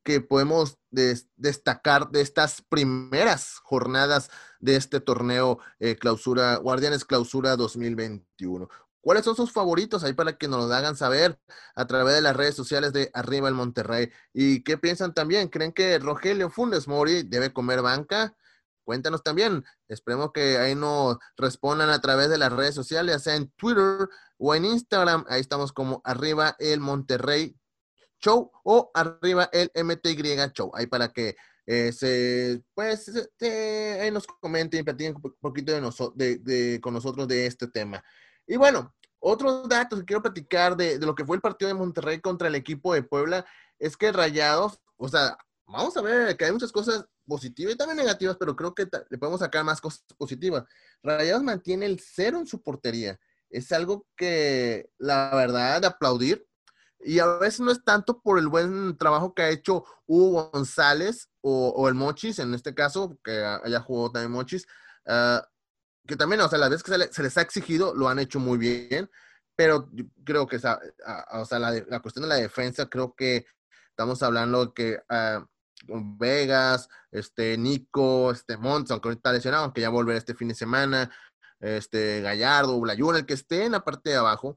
que 0.02 0.20
podemos 0.20 0.78
destacar 0.90 2.10
de 2.10 2.20
estas 2.20 2.62
primeras 2.62 3.58
jornadas 3.62 4.30
de 4.58 4.76
este 4.76 5.00
torneo 5.00 5.58
eh, 5.78 5.96
clausura, 5.96 6.56
Guardianes 6.56 7.04
Clausura 7.04 7.56
2021. 7.56 8.68
¿Cuáles 9.02 9.24
son 9.24 9.36
sus 9.36 9.52
favoritos? 9.52 10.04
Ahí 10.04 10.12
para 10.12 10.36
que 10.36 10.48
nos 10.48 10.66
lo 10.66 10.74
hagan 10.74 10.96
saber 10.96 11.38
a 11.74 11.86
través 11.86 12.14
de 12.14 12.22
las 12.22 12.36
redes 12.36 12.54
sociales 12.54 12.92
de 12.92 13.10
Arriba 13.14 13.48
el 13.48 13.54
Monterrey. 13.54 14.10
¿Y 14.32 14.62
qué 14.62 14.76
piensan 14.76 15.14
también? 15.14 15.48
¿Creen 15.48 15.72
que 15.72 15.98
Rogelio 15.98 16.50
Funes 16.50 16.86
Mori 16.86 17.22
debe 17.22 17.52
comer 17.52 17.80
banca? 17.80 18.36
Cuéntanos 18.84 19.22
también. 19.22 19.64
Esperemos 19.88 20.32
que 20.32 20.58
ahí 20.58 20.74
nos 20.74 21.18
respondan 21.36 21.90
a 21.90 22.00
través 22.00 22.30
de 22.30 22.38
las 22.38 22.52
redes 22.52 22.74
sociales, 22.74 23.14
ya 23.14 23.18
sea 23.18 23.36
en 23.36 23.50
Twitter 23.56 24.08
o 24.38 24.54
en 24.54 24.64
Instagram. 24.64 25.24
Ahí 25.28 25.40
estamos 25.40 25.72
como 25.72 26.00
Arriba 26.04 26.56
el 26.58 26.80
Monterrey 26.80 27.56
Show 28.20 28.50
o 28.64 28.90
arriba 28.94 29.48
el 29.52 29.70
MTY 29.74 30.36
Show. 30.52 30.70
Ahí 30.74 30.86
para 30.86 31.08
que 31.08 31.36
eh, 31.66 31.92
se, 31.92 32.62
pues, 32.74 33.08
este, 33.08 34.00
ahí 34.00 34.10
nos 34.10 34.26
comenten 34.26 34.80
y 34.80 34.82
platiquen 34.82 35.16
un 35.22 35.34
poquito 35.40 35.72
con 36.80 36.94
nosotros 36.94 37.28
de 37.28 37.46
este 37.46 37.68
tema. 37.68 38.02
Y 38.46 38.56
bueno, 38.56 38.94
otros 39.20 39.68
datos 39.68 40.00
que 40.00 40.04
quiero 40.04 40.22
platicar 40.22 40.76
de, 40.76 40.98
lo 40.98 41.14
que 41.14 41.24
fue 41.24 41.36
el 41.36 41.42
partido 41.42 41.68
de 41.68 41.74
Monterrey 41.74 42.20
contra 42.20 42.48
el 42.48 42.54
equipo 42.54 42.94
de 42.94 43.02
Puebla 43.02 43.44
es 43.78 43.96
que 43.96 44.12
Rayados, 44.12 44.80
o 44.96 45.08
sea, 45.08 45.36
vamos 45.66 45.96
a 45.96 46.02
ver 46.02 46.36
que 46.36 46.46
hay 46.46 46.52
muchas 46.52 46.72
cosas 46.72 47.06
positivas 47.30 47.74
y 47.74 47.78
también 47.78 47.96
negativas, 47.96 48.36
pero 48.38 48.56
creo 48.56 48.74
que 48.74 48.88
le 49.08 49.18
podemos 49.18 49.40
sacar 49.40 49.64
más 49.64 49.80
cosas 49.80 50.04
positivas. 50.18 50.64
Rayados 51.02 51.42
mantiene 51.42 51.86
el 51.86 52.00
cero 52.00 52.38
en 52.38 52.46
su 52.46 52.60
portería. 52.60 53.18
Es 53.48 53.72
algo 53.72 54.06
que, 54.16 54.90
la 54.98 55.30
verdad, 55.34 55.80
de 55.80 55.86
aplaudir 55.86 56.46
y 57.02 57.18
a 57.18 57.26
veces 57.38 57.60
no 57.60 57.70
es 57.70 57.82
tanto 57.82 58.20
por 58.20 58.38
el 58.38 58.48
buen 58.48 58.96
trabajo 58.98 59.34
que 59.34 59.42
ha 59.42 59.50
hecho 59.50 59.84
Hugo 60.06 60.50
González 60.50 61.30
o, 61.40 61.88
el 61.88 61.94
Mochis, 61.94 62.38
en 62.38 62.52
este 62.52 62.74
caso, 62.74 63.18
que 63.24 63.32
haya 63.32 63.80
jugado 63.80 64.12
también 64.12 64.32
Mochis, 64.32 64.66
ah, 65.06 65.42
que 66.06 66.16
también, 66.16 66.42
o 66.42 66.48
sea, 66.48 66.58
las 66.58 66.70
veces 66.70 66.82
que 66.82 67.12
se, 67.12 67.22
les 67.22 67.38
ha 67.38 67.40
exigido, 67.40 67.94
lo 67.94 68.08
han 68.08 68.18
hecho 68.18 68.38
muy 68.38 68.58
bien, 68.58 69.10
pero 69.56 69.88
creo 70.24 70.46
que, 70.46 70.56
o 70.56 70.58
sea, 70.58 70.78
la, 71.58 72.00
cuestión 72.00 72.22
de 72.22 72.28
la 72.28 72.36
defensa, 72.36 72.86
creo 72.86 73.14
que 73.14 73.46
estamos 73.90 74.22
hablando 74.22 74.74
que 74.74 74.98
uh, 75.10 75.44
Vegas, 75.86 76.88
este, 77.10 77.56
Nico, 77.58 78.30
este, 78.30 78.56
Monts, 78.56 78.90
aunque 78.90 79.08
ahorita 79.08 79.20
está 79.20 79.32
lesionado, 79.32 79.64
aunque 79.64 79.80
ya 79.80 79.88
volverá 79.88 80.18
este 80.18 80.34
fin 80.34 80.48
de 80.48 80.54
semana, 80.54 81.10
este, 81.60 82.20
Gallardo, 82.20 82.78
Blayún, 82.80 83.16
el 83.16 83.26
que 83.26 83.34
esté 83.34 83.64
en 83.64 83.72
la 83.72 83.84
parte 83.84 84.10
de 84.10 84.16
abajo, 84.16 84.56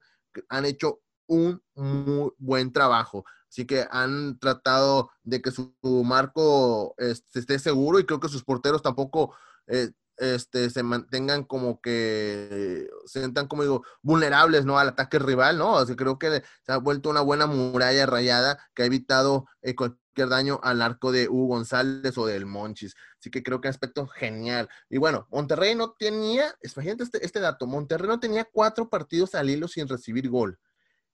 han 0.50 0.66
hecho 0.66 1.02
un 1.28 1.62
muy 1.76 2.32
buen 2.38 2.72
trabajo. 2.72 3.26
Así 3.50 3.66
que 3.66 3.86
han 3.92 4.40
tratado 4.40 5.12
de 5.24 5.42
que 5.42 5.52
su, 5.52 5.74
marco 5.84 6.96
este, 6.98 7.40
esté 7.40 7.60
seguro 7.60 8.00
y 8.00 8.06
creo 8.06 8.20
que 8.20 8.28
sus 8.28 8.44
porteros 8.44 8.82
tampoco 8.82 9.36
eh, 9.68 9.92
este, 10.24 10.70
se 10.70 10.84
mantengan 10.84 11.44
como 11.44 11.82
que 11.82 12.90
se 13.06 13.20
sientan 13.20 13.48
como 13.48 13.64
digo 13.64 13.84
vulnerables 14.02 14.66
no 14.66 14.80
al 14.80 14.90
ataque 14.90 15.20
rival 15.20 15.58
no 15.58 15.78
así 15.78 15.96
creo 15.96 16.18
que 16.18 16.44
se 16.66 16.72
ha 16.72 16.78
vuelto 16.78 17.10
una 17.10 17.22
buena 17.22 17.46
muralla 17.46 18.06
rayada 18.06 18.58
que 18.74 18.84
ha 18.84 18.86
evitado 18.86 19.48
eh, 19.62 19.76
cualquier 19.76 20.30
daño 20.30 20.60
al 20.64 20.82
arco 20.82 21.12
de 21.12 21.28
Hugo 21.28 21.56
González 21.56 22.18
o 22.18 22.28
del 22.28 22.46
Monchis. 22.46 22.96
Así 23.20 23.32
que 23.32 23.42
creo 23.42 23.62
que 23.62 23.68
aspecto 23.68 24.06
genial. 24.08 24.70
Y 24.90 24.98
bueno 24.98 25.28
Monterrey 25.32 25.76
no 25.76 25.94
tenía 25.94 26.56
imagínate 26.62 27.04
este, 27.04 27.26
este 27.26 27.40
dato 27.40 27.68
Monterrey 27.68 28.08
no 28.08 28.20
tenía 28.20 28.48
cuatro 28.52 28.90
partidos 28.90 29.36
al 29.36 29.50
hilo 29.50 29.68
sin 29.68 29.88
recibir 29.88 30.30
gol. 30.30 30.60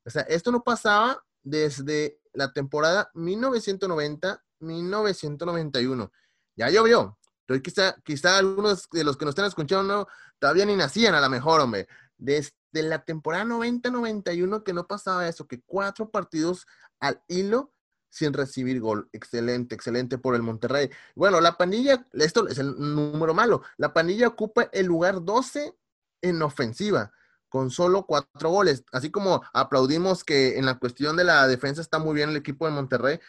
O 0.06 0.10
sea, 0.10 0.24
esto 0.24 0.52
no 0.52 0.64
pasaba 0.64 1.24
desde 1.44 2.20
la 2.34 2.52
temporada 2.54 3.12
1990-1991. 3.14 6.12
Ya 6.56 6.70
llovió. 6.70 7.19
Entonces, 7.50 7.64
quizá, 7.64 7.96
quizá 8.04 8.38
algunos 8.38 8.88
de 8.92 9.04
los 9.04 9.18
que 9.18 9.26
nos 9.26 9.32
están 9.32 9.46
escuchando 9.46 10.08
todavía 10.38 10.66
ni 10.66 10.76
nacían 10.76 11.16
a 11.16 11.22
lo 11.22 11.30
mejor, 11.30 11.62
hombre. 11.62 11.88
Desde 12.18 12.54
la 12.74 13.04
temporada 13.04 13.44
90-91 13.46 14.64
que 14.64 14.74
no 14.74 14.86
pasaba 14.86 15.28
eso, 15.28 15.48
que 15.48 15.62
cuatro 15.62 16.12
partidos 16.12 16.68
al 17.00 17.24
hilo 17.28 17.74
sin 18.12 18.34
recibir 18.34 18.80
gol. 18.80 19.10
Excelente, 19.14 19.74
excelente 19.74 20.20
por 20.20 20.36
el 20.36 20.44
Monterrey. 20.44 20.92
Bueno, 21.16 21.42
la 21.42 21.58
pandilla, 21.58 22.08
esto 22.14 22.48
es 22.48 22.60
el 22.60 22.76
número 22.78 23.34
malo, 23.34 23.64
la 23.78 23.94
pandilla 23.94 24.28
ocupa 24.28 24.70
el 24.72 24.86
lugar 24.86 25.24
12 25.24 25.76
en 26.22 26.42
ofensiva 26.44 27.12
con 27.50 27.72
solo 27.72 28.06
cuatro 28.06 28.52
goles. 28.52 28.84
Así 28.92 29.10
como 29.10 29.42
aplaudimos 29.54 30.24
que 30.24 30.60
en 30.60 30.68
la 30.68 30.78
cuestión 30.78 31.18
de 31.18 31.24
la 31.24 31.48
defensa 31.48 31.82
está 31.82 31.98
muy 31.98 32.14
bien 32.14 32.30
el 32.30 32.38
equipo 32.38 32.68
de 32.68 32.74
Monterrey, 32.74 33.20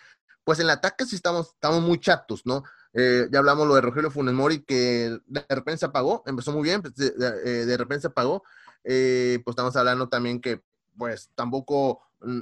pues 0.44 0.58
en 0.58 0.66
el 0.66 0.70
ataque 0.70 1.06
sí 1.06 1.16
estamos, 1.16 1.52
estamos 1.54 1.80
muy 1.80 1.98
chatos, 1.98 2.44
¿no? 2.44 2.64
Eh, 2.92 3.28
ya 3.30 3.38
hablamos 3.38 3.68
lo 3.68 3.74
de 3.74 3.80
Rogelio 3.80 4.10
Funes 4.10 4.34
Mori, 4.34 4.62
que 4.64 5.18
de 5.26 5.44
repente 5.48 5.78
se 5.78 5.86
apagó, 5.86 6.22
empezó 6.26 6.52
muy 6.52 6.62
bien, 6.62 6.82
pues, 6.82 6.94
de, 6.96 7.12
eh, 7.44 7.76
repente 7.76 8.02
se 8.02 8.06
apagó. 8.08 8.42
Eh, 8.84 9.40
pues 9.44 9.52
estamos 9.52 9.76
hablando 9.76 10.08
también 10.08 10.40
que, 10.40 10.62
pues 10.96 11.30
tampoco 11.34 12.00
mm, 12.20 12.40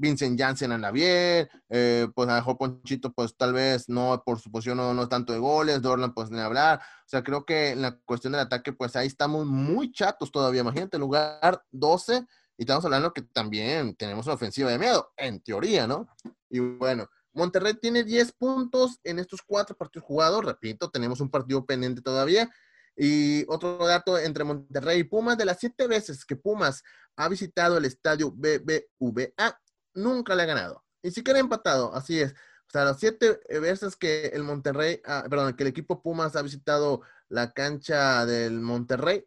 Vincent 0.00 0.40
Janssen 0.40 0.72
anda 0.72 0.90
bien, 0.90 1.48
eh, 1.68 2.08
pues 2.14 2.28
a 2.28 2.32
lo 2.32 2.38
mejor 2.38 2.56
Ponchito, 2.56 3.12
pues 3.12 3.36
tal 3.36 3.52
vez 3.52 3.88
no, 3.88 4.22
por 4.24 4.40
su 4.40 4.50
posición 4.50 4.78
no, 4.78 4.94
no 4.94 5.08
tanto 5.08 5.32
de 5.32 5.38
goles, 5.38 5.82
Dorlan, 5.82 6.14
pues 6.14 6.30
ni 6.30 6.40
hablar. 6.40 6.80
O 6.80 7.08
sea, 7.08 7.22
creo 7.22 7.44
que 7.44 7.70
en 7.70 7.82
la 7.82 7.98
cuestión 7.98 8.32
del 8.32 8.40
ataque, 8.40 8.72
pues 8.72 8.96
ahí 8.96 9.06
estamos 9.06 9.46
muy 9.46 9.92
chatos 9.92 10.32
todavía. 10.32 10.62
Imagínate, 10.62 10.98
lugar 10.98 11.62
12, 11.70 12.26
y 12.56 12.62
estamos 12.62 12.84
hablando 12.86 13.12
que 13.12 13.22
también 13.22 13.94
tenemos 13.94 14.24
una 14.26 14.36
ofensiva 14.36 14.70
de 14.70 14.78
miedo, 14.78 15.12
en 15.18 15.40
teoría, 15.40 15.86
¿no? 15.86 16.08
Y 16.48 16.60
bueno, 16.60 17.08
Monterrey 17.32 17.74
tiene 17.74 18.04
10 18.04 18.32
puntos 18.32 18.98
en 19.04 19.18
estos 19.18 19.40
cuatro 19.42 19.76
partidos 19.76 20.06
jugados. 20.06 20.44
Repito, 20.44 20.90
tenemos 20.90 21.20
un 21.20 21.30
partido 21.30 21.64
pendiente 21.64 22.02
todavía. 22.02 22.50
Y 22.96 23.44
otro 23.48 23.78
dato 23.86 24.18
entre 24.18 24.44
Monterrey 24.44 25.00
y 25.00 25.04
Pumas, 25.04 25.38
de 25.38 25.44
las 25.44 25.58
siete 25.58 25.86
veces 25.86 26.24
que 26.24 26.36
Pumas 26.36 26.82
ha 27.16 27.28
visitado 27.28 27.78
el 27.78 27.84
estadio 27.84 28.30
BBVA, 28.30 29.58
nunca 29.94 30.34
le 30.34 30.42
ha 30.42 30.46
ganado. 30.46 30.84
Ni 31.02 31.10
siquiera 31.10 31.38
ha 31.38 31.40
empatado, 31.40 31.94
así 31.94 32.20
es. 32.20 32.32
O 32.32 32.72
sea, 32.72 32.84
las 32.84 33.00
siete 33.00 33.40
veces 33.48 33.96
que 33.96 34.26
el 34.26 34.44
Monterrey, 34.44 35.00
ah, 35.04 35.24
perdón, 35.28 35.54
que 35.54 35.64
el 35.64 35.68
equipo 35.68 36.02
Pumas 36.02 36.36
ha 36.36 36.42
visitado 36.42 37.00
la 37.28 37.52
cancha 37.52 38.26
del 38.26 38.60
Monterrey, 38.60 39.26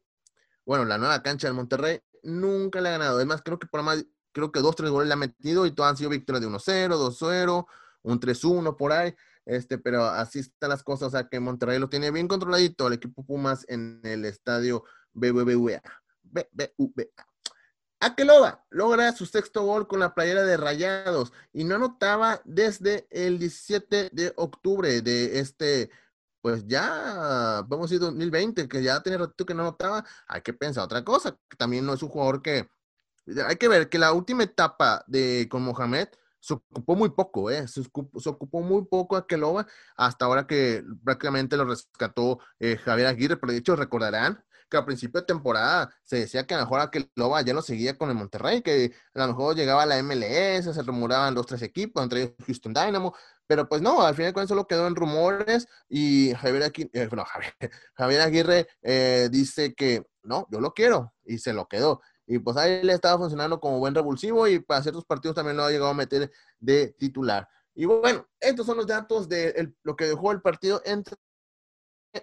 bueno, 0.66 0.86
la 0.86 0.98
nueva 0.98 1.22
cancha 1.22 1.48
del 1.48 1.56
Monterrey, 1.56 2.00
nunca 2.22 2.80
le 2.80 2.90
ha 2.90 2.94
ganado. 2.94 3.18
Además, 3.18 3.42
creo 3.44 3.60
que 3.60 3.68
por 3.68 3.84
más, 3.84 4.06
creo 4.32 4.52
que 4.52 4.62
dos, 4.62 4.76
tres 4.76 4.92
goles 4.92 5.08
le 5.08 5.14
ha 5.14 5.18
metido 5.18 5.66
y 5.66 5.72
todos 5.72 5.90
han 5.90 5.98
sido 5.98 6.10
victorias 6.10 6.42
de 6.42 6.48
1-0, 6.48 6.98
2-0, 6.98 7.66
un 8.04 8.20
3-1 8.20 8.78
por 8.78 8.92
ahí. 8.92 9.16
Este, 9.46 9.78
pero 9.78 10.06
así 10.06 10.40
están 10.40 10.70
las 10.70 10.84
cosas, 10.84 11.10
o 11.10 11.12
sea 11.12 11.28
que 11.28 11.40
Monterrey 11.40 11.78
lo 11.78 11.90
tiene 11.90 12.12
bien 12.12 12.28
controladito, 12.28 12.88
el 12.88 12.94
equipo 12.94 13.26
Pumas 13.26 13.66
en 13.68 14.00
el 14.04 14.24
estadio 14.26 14.86
BBVA. 15.14 15.82
BBVA. 16.24 17.28
Akeloba 18.00 18.66
logra 18.70 19.14
su 19.14 19.26
sexto 19.26 19.64
gol 19.64 19.88
con 19.88 20.00
la 20.02 20.14
playera 20.14 20.44
de 20.44 20.58
Rayados 20.58 21.32
y 21.54 21.64
no 21.64 21.76
anotaba 21.76 22.42
desde 22.44 23.08
el 23.10 23.40
17 23.40 24.10
de 24.12 24.34
octubre 24.36 25.02
de 25.02 25.40
este, 25.40 25.90
pues 26.42 26.68
ya, 26.68 27.64
vamos 27.66 27.86
a 27.86 27.88
decir 27.88 28.00
2020, 28.00 28.68
que 28.68 28.84
ya 28.84 29.02
tenía 29.02 29.20
ratito 29.20 29.46
que 29.46 29.54
no 29.54 29.62
anotaba. 29.62 30.04
Hay 30.28 30.42
que 30.42 30.52
pensar 30.52 30.84
otra 30.84 31.04
cosa, 31.06 31.38
que 31.50 31.56
también 31.56 31.86
no 31.86 31.94
es 31.94 32.04
un 32.04 32.10
jugador 32.10 32.42
que, 32.42 32.68
hay 33.48 33.56
que 33.56 33.70
ver 33.70 33.88
que 33.88 33.98
la 33.98 34.12
última 34.12 34.44
etapa 34.44 35.04
de 35.08 35.48
con 35.50 35.64
Mohamed 35.64 36.10
se 36.44 36.56
ocupó 36.56 36.96
muy 36.96 37.10
poco, 37.12 37.50
¿eh? 37.50 37.66
se, 37.70 37.80
ocupó, 37.80 38.60
muy 38.60 38.84
poco 38.84 39.16
Akeloba 39.16 39.66
hasta 39.96 40.26
ahora 40.26 40.46
que 40.46 40.84
prácticamente 41.02 41.56
lo 41.56 41.64
rescató 41.64 42.40
eh, 42.60 42.76
Javier 42.76 43.08
Aguirre, 43.08 43.38
pero 43.38 43.54
de 43.54 43.60
hecho 43.60 43.78
recordarán 43.78 44.44
que 44.70 44.76
a 44.76 44.86
principio 44.86 45.22
de 45.22 45.28
temporada 45.28 45.90
se 46.04 46.18
decía 46.18 46.46
que 46.46 46.54
a 46.54 46.58
lo 46.58 46.64
mejor 46.64 46.82
aquel 46.82 47.10
Loba 47.16 47.42
ya 47.44 47.54
no 47.54 47.62
seguía 47.62 47.98
con 47.98 48.10
el 48.10 48.16
Monterrey, 48.16 48.62
que 48.62 48.92
a 49.14 49.20
lo 49.20 49.28
mejor 49.28 49.56
llegaba 49.56 49.84
a 49.84 49.86
la 49.86 50.04
MLS, 50.04 50.74
se 50.76 50.82
rumuraban 50.82 51.34
dos, 51.34 51.46
tres 51.46 51.62
equipos, 51.62 52.04
entre 52.04 52.24
ellos 52.24 52.34
Houston 52.46 52.74
Dynamo, 52.74 53.16
pero 53.48 53.70
pues 53.70 53.82
no, 53.82 54.02
al 54.02 54.16
final 54.16 54.34
con 54.34 54.44
eso 54.44 54.50
solo 54.50 54.68
quedó 54.68 54.88
en 54.88 54.96
rumores 54.96 55.68
y 55.88 56.34
Javier, 56.34 56.74
eh, 56.76 57.10
Javier, 57.96 58.22
Aguirre 58.22 58.68
eh, 58.82 59.30
dice 59.32 59.74
que 59.76 60.06
no, 60.24 60.48
yo 60.52 60.60
lo 60.60 60.74
quiero 60.74 61.14
y 61.24 61.38
se 61.38 61.54
lo 61.54 61.68
quedó. 61.68 62.02
Y 62.26 62.40
pues 62.40 62.58
ahí 62.58 62.84
le 62.84 62.94
estaba 62.94 63.18
funcionando 63.18 63.60
como 63.60 63.80
buen 63.80 63.94
revulsivo 63.94 64.48
y 64.48 64.60
para 64.60 64.82
ciertos 64.82 65.06
partidos 65.06 65.36
también 65.36 65.58
lo 65.58 65.64
ha 65.64 65.72
llegado 65.72 65.92
a 65.92 65.96
meter 65.96 66.32
de 66.60 66.88
titular. 66.98 67.48
Y 67.76 67.86
bueno, 67.86 68.28
estos 68.40 68.66
son 68.66 68.78
los 68.78 68.88
datos 68.88 69.28
de 69.28 69.74
lo 69.84 69.96
que 69.96 70.06
dejó 70.06 70.32
el 70.32 70.42
partido 70.42 70.82
entre 70.86 71.16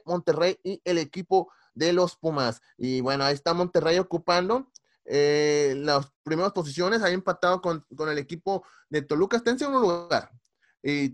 Monterrey 0.04 0.58
y 0.62 0.80
el 0.84 0.98
equipo 0.98 1.52
de 1.74 1.92
los 1.92 2.16
Pumas. 2.16 2.60
Y 2.76 3.00
bueno, 3.00 3.24
ahí 3.24 3.34
está 3.34 3.52
Monterrey 3.54 3.98
ocupando 3.98 4.70
eh, 5.04 5.74
las 5.78 6.12
primeras 6.22 6.52
posiciones, 6.52 7.02
ha 7.02 7.10
empatado 7.10 7.60
con, 7.60 7.84
el 8.08 8.18
equipo 8.18 8.64
de 8.88 9.02
Toluca, 9.02 9.36
está 9.36 9.50
en 9.50 9.58
segundo 9.58 9.80
lugar. 9.80 10.30
Y, 10.82 11.10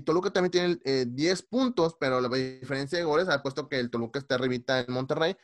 Toluca 0.00 0.30
también 0.30 0.50
tiene 0.82 1.06
10 1.06 1.40
eh, 1.40 1.46
puntos, 1.48 1.96
pero 1.98 2.20
la 2.20 2.28
diferencia 2.28 2.98
de 2.98 3.04
goles 3.04 3.28
puesto 3.42 3.68
que 3.68 3.78
el 3.78 3.90
Toluca 3.90 4.18
está 4.18 4.34
arribita 4.34 4.80
en 4.80 4.92
Monterrey 4.92 5.36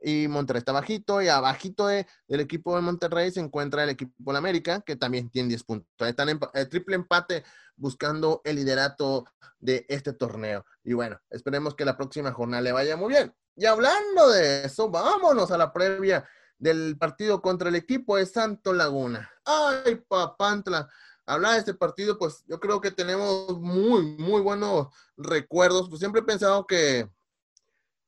y 0.00 0.28
Monterrey 0.28 0.58
está 0.58 0.72
bajito 0.72 1.20
y 1.22 1.28
abajito 1.28 1.86
de, 1.86 2.06
del 2.26 2.40
equipo 2.40 2.76
de 2.76 2.82
Monterrey 2.82 3.30
se 3.30 3.40
encuentra 3.40 3.84
el 3.84 3.90
equipo 3.90 4.32
de 4.32 4.38
América 4.38 4.80
que 4.80 4.96
también 4.96 5.30
tiene 5.30 5.48
10 5.48 5.64
puntos. 5.64 6.08
Están 6.08 6.28
en 6.28 6.40
el 6.54 6.68
triple 6.68 6.96
empate 6.96 7.44
buscando 7.76 8.40
el 8.44 8.56
liderato 8.56 9.24
de 9.58 9.86
este 9.88 10.12
torneo. 10.12 10.64
Y 10.84 10.92
bueno, 10.92 11.20
esperemos 11.30 11.74
que 11.74 11.84
la 11.84 11.96
próxima 11.96 12.32
jornada 12.32 12.62
le 12.62 12.72
vaya 12.72 12.96
muy 12.96 13.10
bien. 13.10 13.34
Y 13.56 13.66
hablando 13.66 14.28
de 14.30 14.64
eso, 14.66 14.88
vámonos 14.88 15.50
a 15.50 15.58
la 15.58 15.72
previa 15.72 16.24
del 16.58 16.96
partido 16.98 17.40
contra 17.42 17.68
el 17.68 17.74
equipo 17.74 18.16
de 18.16 18.26
Santo 18.26 18.72
Laguna. 18.72 19.30
Ay, 19.44 19.96
papantla. 20.08 20.88
Hablar 21.26 21.52
de 21.52 21.58
este 21.58 21.74
partido, 21.74 22.18
pues 22.18 22.44
yo 22.46 22.58
creo 22.58 22.80
que 22.80 22.90
tenemos 22.90 23.58
muy, 23.60 24.16
muy 24.16 24.40
buenos 24.40 24.88
recuerdos. 25.16 25.88
Pues 25.88 25.98
siempre 25.98 26.20
he 26.20 26.24
pensado 26.24 26.66
que, 26.66 27.08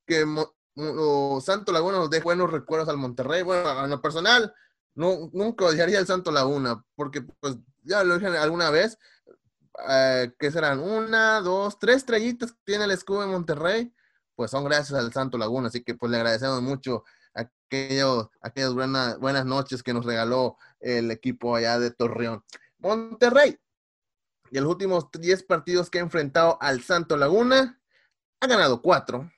que 0.06 0.24
Santo 1.40 1.72
Laguna 1.72 1.98
nos 1.98 2.10
deja 2.10 2.24
buenos 2.24 2.50
recuerdos 2.50 2.88
al 2.88 2.96
Monterrey. 2.96 3.42
Bueno, 3.42 3.68
a 3.68 3.86
lo 3.86 4.00
personal, 4.00 4.54
no, 4.94 5.30
nunca 5.32 5.64
odiaría 5.64 5.98
el 5.98 6.06
Santo 6.06 6.30
Laguna, 6.30 6.84
porque 6.94 7.22
pues 7.22 7.56
ya 7.82 8.04
lo 8.04 8.18
dije 8.18 8.36
alguna 8.36 8.70
vez, 8.70 8.98
eh, 9.88 10.32
que 10.38 10.50
serán 10.50 10.80
una, 10.80 11.40
dos, 11.40 11.78
tres 11.78 11.96
estrellitas 11.98 12.52
que 12.52 12.58
tiene 12.64 12.84
el 12.84 12.90
escudo 12.90 13.22
de 13.22 13.26
Monterrey 13.28 13.94
pues 14.40 14.52
son 14.52 14.64
gracias 14.64 14.98
al 14.98 15.12
Santo 15.12 15.36
Laguna, 15.36 15.68
así 15.68 15.84
que 15.84 15.94
pues 15.94 16.10
le 16.10 16.16
agradecemos 16.16 16.62
mucho 16.62 17.04
aquello, 17.34 18.30
aquellas 18.40 18.72
buenas, 18.72 19.18
buenas 19.18 19.44
noches 19.44 19.82
que 19.82 19.92
nos 19.92 20.06
regaló 20.06 20.56
el 20.80 21.10
equipo 21.10 21.54
allá 21.54 21.78
de 21.78 21.90
Torreón. 21.90 22.42
Monterrey, 22.78 23.58
y 24.50 24.56
en 24.56 24.64
los 24.64 24.72
últimos 24.72 25.10
10 25.12 25.42
partidos 25.42 25.90
que 25.90 25.98
ha 25.98 26.00
enfrentado 26.00 26.56
al 26.62 26.80
Santo 26.80 27.18
Laguna, 27.18 27.82
ha 28.40 28.46
ganado 28.46 28.80
4, 28.80 29.30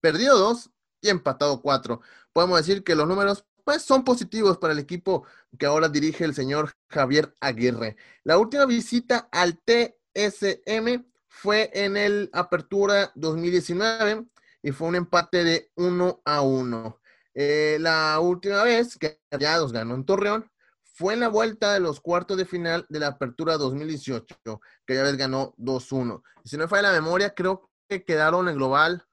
perdido 0.00 0.38
2 0.38 0.70
y 1.02 1.08
empatado 1.08 1.60
4. 1.62 2.00
Podemos 2.32 2.58
decir 2.58 2.84
que 2.84 2.94
los 2.94 3.08
números 3.08 3.44
pues 3.64 3.82
son 3.82 4.04
positivos 4.04 4.58
para 4.58 4.72
el 4.72 4.78
equipo 4.78 5.26
que 5.58 5.66
ahora 5.66 5.88
dirige 5.88 6.24
el 6.24 6.34
señor 6.34 6.72
Javier 6.88 7.34
Aguirre. 7.40 7.96
La 8.24 8.38
última 8.38 8.64
visita 8.66 9.28
al 9.30 9.60
TSM 9.64 11.04
fue 11.28 11.70
en 11.72 11.96
el 11.96 12.30
Apertura 12.32 13.12
2019 13.14 14.26
y 14.62 14.72
fue 14.72 14.88
un 14.88 14.96
empate 14.96 15.44
de 15.44 15.70
1 15.76 16.22
a 16.24 16.42
1. 16.42 17.00
Eh, 17.34 17.78
la 17.80 18.18
última 18.20 18.62
vez 18.64 18.98
que 18.98 19.20
Rayados 19.30 19.72
ganó 19.72 19.94
en 19.94 20.04
Torreón 20.04 20.50
fue 20.82 21.14
en 21.14 21.20
la 21.20 21.28
vuelta 21.28 21.72
de 21.72 21.80
los 21.80 22.00
cuartos 22.00 22.36
de 22.36 22.44
final 22.44 22.84
de 22.88 22.98
la 22.98 23.08
Apertura 23.08 23.56
2018, 23.56 24.60
que 24.84 24.94
ya 24.94 25.02
vez 25.02 25.16
ganó 25.16 25.54
2-1. 25.56 26.22
Si 26.44 26.56
no 26.56 26.64
me 26.64 26.68
falla 26.68 26.90
la 26.90 27.00
memoria, 27.00 27.34
creo 27.34 27.70
que 27.88 28.04
quedaron 28.04 28.48
en 28.48 28.56
global 28.56 29.06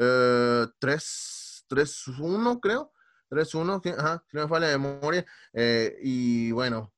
3-1, 0.00 2.52
eh, 2.52 2.58
creo. 2.60 2.92
3-1, 3.30 3.80
ajá, 3.96 4.24
no 4.32 4.42
me 4.42 4.48
falla 4.48 4.66
la 4.68 4.78
memoria. 4.78 5.24
Eh, 5.52 5.96
y 6.02 6.52
bueno, 6.52 6.92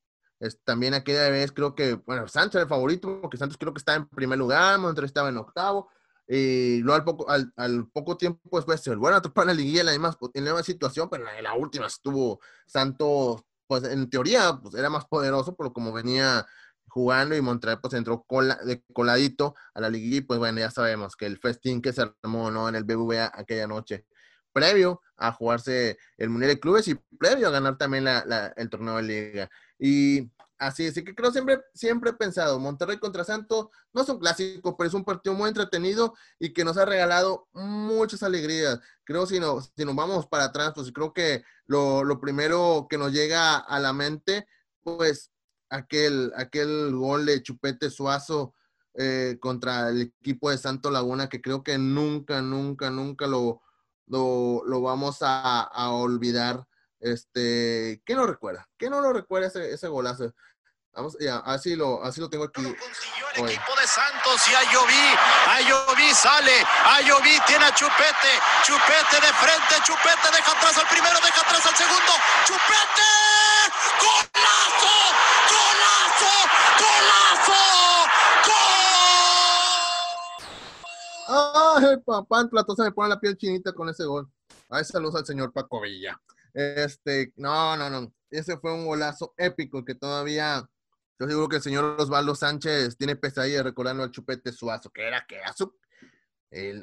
también 0.65 0.95
aquella 0.95 1.29
vez 1.31 1.53
creo 1.53 1.75
que, 1.75 1.95
bueno, 1.95 2.27
Santos 2.29 2.57
era 2.57 2.62
el 2.62 2.69
favorito, 2.69 3.21
porque 3.21 3.37
Santos 3.37 3.59
creo 3.59 3.75
que 3.75 3.79
estaba 3.79 3.97
en 3.97 4.09
primer 4.09 4.38
lugar, 4.38 4.79
Monterrey 4.79 5.07
estaba 5.07 5.29
en 5.29 5.37
octavo, 5.37 5.91
y 6.29 6.79
luego 6.79 6.97
al 6.97 7.05
poco, 7.05 7.27
al, 7.29 7.88
poco 7.93 8.17
tiempo 8.17 8.41
después 8.45 8.65
pues, 8.65 8.81
se 8.81 8.95
vuelve 8.95 9.19
a 9.19 9.23
topar 9.23 9.47
la 9.47 9.55
liguilla 9.55 9.81
en 9.81 9.87
la 9.87 9.93
misma, 9.93 10.17
en 10.35 10.45
la 10.45 10.62
situación, 10.62 11.09
pero 11.11 11.29
en 11.29 11.45
la, 11.45 11.55
última 11.55 11.87
estuvo 11.87 12.41
Santos, 12.67 13.43
pues 13.67 13.85
en 13.85 14.09
teoría, 14.09 14.59
pues 14.62 14.75
era 14.75 14.88
más 14.88 15.05
poderoso, 15.05 15.55
pero 15.55 15.73
como 15.73 15.93
venía 15.93 16.47
jugando 16.92 17.35
y 17.35 17.40
Monterrey 17.40 17.78
pues 17.81 17.94
entró 17.94 18.22
cola, 18.24 18.57
de 18.57 18.85
coladito 18.92 19.55
a 19.72 19.81
la 19.81 19.88
liguilla 19.88 20.18
y 20.18 20.20
pues 20.20 20.38
bueno, 20.38 20.59
ya 20.59 20.70
sabemos 20.70 21.16
que 21.16 21.24
el 21.24 21.38
festín 21.38 21.81
que 21.81 21.90
se 21.94 22.02
armó, 22.02 22.50
¿no? 22.50 22.68
En 22.68 22.74
el 22.74 22.85
BBVA 22.85 23.33
aquella 23.35 23.66
noche, 23.66 24.05
previo 24.52 25.00
a 25.16 25.33
jugarse 25.33 25.96
el 26.18 26.28
Mundial 26.28 26.50
de 26.50 26.61
Clubes 26.61 26.88
y 26.88 26.94
previo 27.18 27.48
a 27.48 27.50
ganar 27.50 27.78
también 27.78 28.05
la, 28.05 28.52
el 28.57 28.68
torneo 28.68 28.96
de 28.96 29.02
liga. 29.05 29.50
Y 29.78 30.31
así, 30.59 30.87
así 30.87 31.02
que 31.02 31.14
creo 31.14 31.33
siempre, 31.33 31.62
siempre 31.72 32.11
he 32.11 32.12
pensado, 32.12 32.59
Monterrey 32.59 32.98
contra 32.98 33.24
Santos 33.24 33.68
no 33.94 34.02
es 34.02 34.09
un 34.11 34.18
clásico, 34.18 34.76
pero 34.76 34.88
es 34.88 34.94
un 34.94 35.05
partido 35.05 35.35
muy 35.35 35.48
entretenido 35.48 36.12
y 36.38 36.52
que 36.52 36.62
nos 36.62 36.76
ha 36.76 36.85
regalado 36.85 37.48
muchas 37.55 38.22
alegrías. 38.22 38.81
Creo 39.05 39.24
si, 39.24 39.40
no, 39.40 39.62
si 39.62 39.87
nos 39.87 39.96
vamos 39.96 40.26
para 40.26 40.44
atrás, 40.44 40.72
pues 40.74 40.92
creo 40.92 41.14
que 41.14 41.42
lo, 41.64 42.05
lo 42.05 42.20
primero 42.20 42.87
que 42.90 42.98
nos 42.98 43.12
llega 43.12 43.57
a 43.57 43.81
la 43.81 43.94
mente, 43.94 44.46
pues 44.83 45.32
aquel, 45.72 46.32
aquel 46.37 46.94
gol 46.94 47.26
de 47.26 47.42
Chupete 47.42 47.90
Suazo 47.90 48.54
eh, 48.94 49.38
contra 49.40 49.88
el 49.88 50.12
equipo 50.20 50.50
de 50.50 50.58
Santo 50.58 50.90
Laguna, 50.90 51.28
que 51.28 51.40
creo 51.40 51.62
que 51.62 51.78
nunca, 51.78 52.42
nunca, 52.42 52.90
nunca 52.90 53.26
lo, 53.26 53.62
lo, 54.06 54.62
lo 54.66 54.80
vamos 54.82 55.18
a, 55.22 55.62
a 55.62 55.90
olvidar. 55.90 56.66
Este, 57.00 58.00
¿qué 58.04 58.14
no 58.14 58.26
recuerda? 58.26 58.68
¿Qué 58.78 58.88
no 58.88 59.00
lo 59.00 59.12
recuerda 59.12 59.48
ese, 59.48 59.72
ese 59.72 59.88
golazo? 59.88 60.32
Vamos, 60.94 61.16
ya, 61.18 61.38
así 61.38 61.74
lo, 61.74 62.04
así 62.04 62.20
lo 62.20 62.28
tengo 62.28 62.44
aquí. 62.44 62.61
Lo 62.61 62.68
consiguió 62.76 63.26
el 63.35 63.48
equipo 63.48 63.72
de 63.80 63.87
Santos 63.88 64.46
y 64.46 64.54
Ayoví, 64.54 65.06
Ayoví 65.48 66.14
sale, 66.14 66.52
Ayoví 66.85 67.32
tiene 67.46 67.64
a 67.64 67.74
Chupete, 67.74 68.32
Chupete 68.62 69.16
de 69.16 69.32
frente, 69.40 69.74
Chupete 69.87 70.28
deja 70.37 70.52
atrás 70.52 70.76
al 70.76 70.88
primero, 70.88 71.16
deja 71.24 71.40
atrás 71.40 71.64
al 71.64 71.74
segundo, 71.74 72.12
Chupete, 72.44 73.08
Ay, 81.35 81.97
papá, 82.05 82.47
Platón 82.51 82.77
se 82.77 82.83
me 82.83 82.92
pone 82.92 83.09
la 83.09 83.21
piel 83.21 83.37
chinita 83.37 83.73
con 83.73 83.88
ese 83.88 84.05
gol. 84.05 84.31
Ay, 84.68 84.85
saludos 84.85 85.16
al 85.16 85.27
señor 85.27 85.53
Paco 85.53 85.81
Villa. 85.81 86.21
Este, 86.53 87.33
no, 87.37 87.77
no, 87.77 87.88
no. 87.88 88.12
Ese 88.31 88.59
fue 88.59 88.73
un 88.73 88.87
golazo 88.87 89.33
épico 89.37 89.85
que 89.85 89.95
todavía, 89.95 90.68
yo 91.18 91.27
digo 91.27 91.49
que 91.49 91.57
el 91.57 91.62
señor 91.62 91.97
Osvaldo 91.99 92.35
Sánchez 92.35 92.97
tiene 92.97 93.16
pesadilla 93.16 93.62
recordando 93.62 94.03
al 94.03 94.11
chupete 94.11 94.53
suazo, 94.53 94.90
que 94.90 95.07
era 95.07 95.25
que 95.27 95.37
era 95.37 95.53
su. 95.53 95.64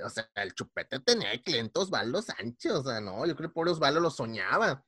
O 0.04 0.10
sea, 0.10 0.28
el 0.36 0.56
chupete 0.56 1.00
tenía 1.00 1.32
el 1.32 1.44
cliente 1.44 1.80
Osvaldo 1.80 2.22
Sánchez, 2.22 2.72
o 2.72 2.84
sea, 2.84 3.00
no, 3.00 3.26
yo 3.28 3.36
creo 3.36 3.50
que 3.50 3.54
por 3.54 3.70
Osvaldo 3.70 4.00
lo 4.00 4.10
soñaba. 4.10 4.84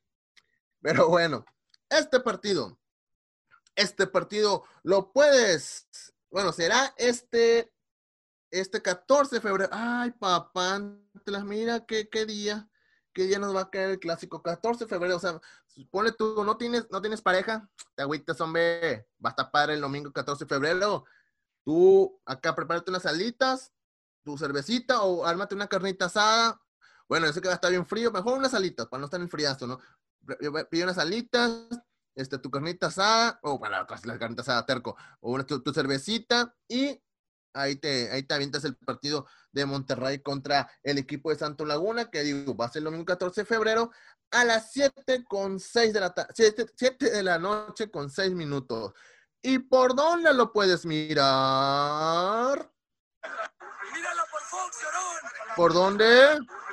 Pero 0.81 1.07
bueno, 1.09 1.45
este 1.89 2.19
partido 2.19 2.79
este 3.75 4.07
partido 4.07 4.63
lo 4.83 5.11
puedes, 5.11 5.87
bueno, 6.29 6.51
será 6.51 6.93
este, 6.97 7.71
este 8.51 8.81
14 8.81 9.35
de 9.35 9.41
febrero. 9.41 9.69
Ay, 9.73 10.11
papá, 10.11 10.79
mira 11.45 11.85
qué, 11.85 12.09
qué 12.09 12.25
día, 12.25 12.69
qué 13.13 13.23
día 13.23 13.39
nos 13.39 13.55
va 13.55 13.61
a 13.61 13.69
caer 13.69 13.91
el 13.91 13.99
clásico. 13.99 14.43
14 14.43 14.85
de 14.85 14.89
febrero, 14.89 15.15
o 15.15 15.19
sea, 15.19 15.39
supone 15.67 16.11
tú, 16.11 16.43
no 16.43 16.57
tienes, 16.57 16.89
no 16.91 17.01
tienes 17.01 17.21
pareja, 17.21 17.69
te 17.95 18.03
agüitas, 18.03 18.39
hombre, 18.41 19.07
va 19.23 19.29
a 19.29 19.31
estar 19.31 19.51
padre 19.51 19.73
el 19.75 19.81
domingo 19.81 20.11
14 20.11 20.45
de 20.45 20.49
febrero. 20.49 21.05
Tú 21.63 22.19
acá 22.25 22.55
prepárate 22.55 22.91
unas 22.91 23.05
alitas, 23.05 23.71
tu 24.23 24.37
cervecita 24.37 25.01
o 25.01 25.25
ármate 25.25 25.55
una 25.55 25.67
carnita 25.67 26.05
asada. 26.05 26.61
Bueno, 27.07 27.27
yo 27.27 27.33
sé 27.33 27.41
que 27.41 27.47
va 27.47 27.53
a 27.53 27.55
estar 27.55 27.71
bien 27.71 27.85
frío, 27.85 28.11
mejor 28.11 28.37
unas 28.37 28.53
alitas 28.53 28.87
para 28.87 28.99
no 28.99 29.05
estar 29.05 29.19
en 29.19 29.29
friazo, 29.29 29.67
¿no? 29.67 29.79
Pide 30.69 30.83
unas 30.83 30.97
alitas, 30.97 31.67
este, 32.15 32.37
tu 32.37 32.49
carnita 32.49 32.87
asada, 32.87 33.39
o 33.43 33.57
bueno, 33.57 33.77
la 34.03 34.19
carnita 34.19 34.41
asada 34.41 34.65
terco, 34.65 34.95
o 35.19 35.31
una, 35.31 35.45
tu, 35.45 35.73
cervecita 35.73 36.55
y 36.67 37.01
ahí 37.53 37.75
te, 37.75 38.11
ahí 38.11 38.23
te 38.23 38.33
avientas 38.33 38.63
el 38.63 38.75
partido 38.75 39.27
de 39.51 39.65
Monterrey 39.65 40.19
contra 40.19 40.71
el 40.83 40.97
equipo 40.97 41.29
de 41.29 41.37
Santo 41.37 41.65
Laguna, 41.65 42.09
que 42.09 42.23
digo, 42.23 42.55
va 42.55 42.65
a 42.65 42.69
ser 42.69 42.79
el 42.79 42.85
domingo 42.85 43.05
14 43.05 43.41
de 43.41 43.45
febrero 43.45 43.91
a 44.31 44.45
las 44.45 44.71
7 44.71 45.23
con 45.25 45.59
6 45.59 45.93
de 45.93 45.99
la 45.99 46.13
tarde, 46.13 46.33
7, 46.33 47.09
de 47.11 47.23
la 47.23 47.37
noche 47.37 47.91
con 47.91 48.09
6 48.09 48.31
minutos. 48.31 48.93
¿Y 49.41 49.59
por 49.59 49.95
dónde 49.95 50.33
lo 50.33 50.53
puedes 50.53 50.85
mirar? 50.85 52.71
Míralo 53.93 54.21
por 54.31 54.41
Fox, 54.41 54.77
¿Por 55.55 55.73
dónde? 55.73 56.05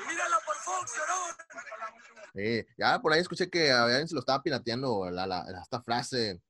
Míralo 0.08 0.36
por 0.46 0.56
Fox, 0.56 0.92
Sí, 2.34 2.64
ya 2.76 3.00
por 3.00 3.12
ahí 3.12 3.20
escuché 3.20 3.50
que 3.50 3.72
a 3.72 3.84
alguien 3.84 4.06
se 4.06 4.14
lo 4.14 4.20
estaba 4.20 4.42
pirateando 4.42 5.10
la, 5.10 5.26
la, 5.26 5.44
esta 5.60 5.82
frase 5.82 6.40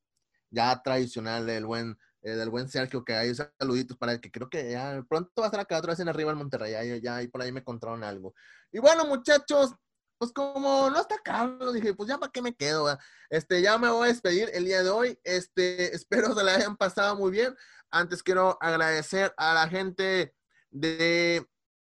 ya 0.50 0.82
tradicional 0.82 1.46
del 1.46 1.64
buen, 1.64 1.98
eh, 2.22 2.32
del 2.32 2.50
buen 2.50 2.68
Sergio, 2.68 3.04
que 3.04 3.14
hay 3.14 3.34
saluditos 3.34 3.96
para 3.96 4.12
el 4.12 4.20
que 4.20 4.30
creo 4.30 4.48
que 4.48 4.70
ya 4.72 5.04
pronto 5.08 5.30
va 5.38 5.44
a 5.44 5.48
estar 5.48 5.60
acá 5.60 5.78
otra 5.78 5.92
vez 5.92 6.00
en 6.00 6.08
arriba 6.08 6.32
en 6.32 6.38
Monterrey, 6.38 7.00
ya, 7.00 7.20
por 7.30 7.42
ahí 7.42 7.52
me 7.52 7.60
encontraron 7.60 8.04
algo. 8.04 8.34
Y 8.72 8.78
bueno, 8.78 9.04
muchachos, 9.06 9.74
pues 10.18 10.32
como 10.32 10.90
no 10.90 11.00
está 11.00 11.16
acá, 11.16 11.50
dije, 11.72 11.94
pues 11.94 12.08
ya 12.08 12.18
para 12.18 12.32
qué 12.32 12.42
me 12.42 12.54
quedo, 12.54 12.86
este, 13.30 13.62
ya 13.62 13.78
me 13.78 13.90
voy 13.90 14.06
a 14.06 14.12
despedir 14.12 14.50
el 14.52 14.64
día 14.64 14.82
de 14.82 14.90
hoy, 14.90 15.18
este, 15.24 15.94
espero 15.94 16.34
se 16.34 16.44
la 16.44 16.54
hayan 16.54 16.76
pasado 16.76 17.16
muy 17.16 17.30
bien. 17.30 17.54
Antes 17.90 18.22
quiero 18.22 18.58
agradecer 18.60 19.32
a 19.36 19.54
la 19.54 19.68
gente 19.68 20.34
de 20.70 21.46